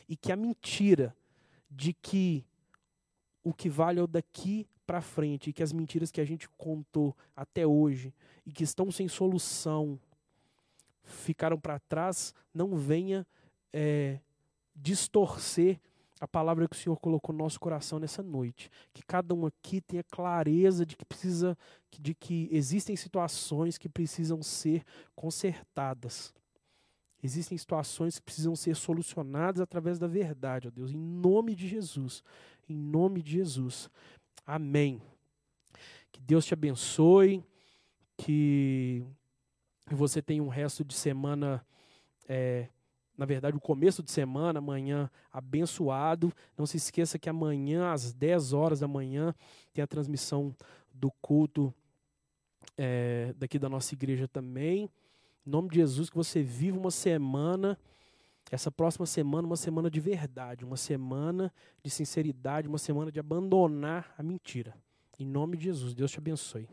[0.08, 1.14] E que a mentira
[1.70, 2.44] de que
[3.44, 6.46] o que vale é o daqui para frente e que as mentiras que a gente
[6.50, 8.12] contou até hoje
[8.44, 9.98] e que estão sem solução
[11.02, 13.26] ficaram para trás, não venha
[13.72, 14.18] é,
[14.76, 15.80] distorcer
[16.20, 18.70] a palavra que o Senhor colocou no nosso coração nessa noite.
[18.92, 21.56] Que cada um aqui tenha clareza de que precisa,
[21.98, 24.84] de que existem situações que precisam ser
[25.16, 26.34] consertadas.
[27.22, 32.22] Existem situações que precisam ser solucionadas através da verdade, ó Deus, em nome de Jesus.
[32.68, 33.88] Em nome de Jesus.
[34.46, 35.00] Amém.
[36.10, 37.44] Que Deus te abençoe,
[38.16, 39.04] que
[39.90, 41.64] você tenha um resto de semana,
[42.28, 42.68] é,
[43.16, 46.32] na verdade, o começo de semana, amanhã abençoado.
[46.56, 49.34] Não se esqueça que amanhã, às 10 horas da manhã,
[49.72, 50.54] tem a transmissão
[50.92, 51.72] do culto
[52.76, 54.90] é, daqui da nossa igreja também.
[55.46, 57.78] Em nome de Jesus, que você viva uma semana
[58.52, 61.50] essa próxima semana, uma semana de verdade, uma semana
[61.82, 64.76] de sinceridade, uma semana de abandonar a mentira.
[65.18, 66.68] Em nome de Jesus, Deus te abençoe.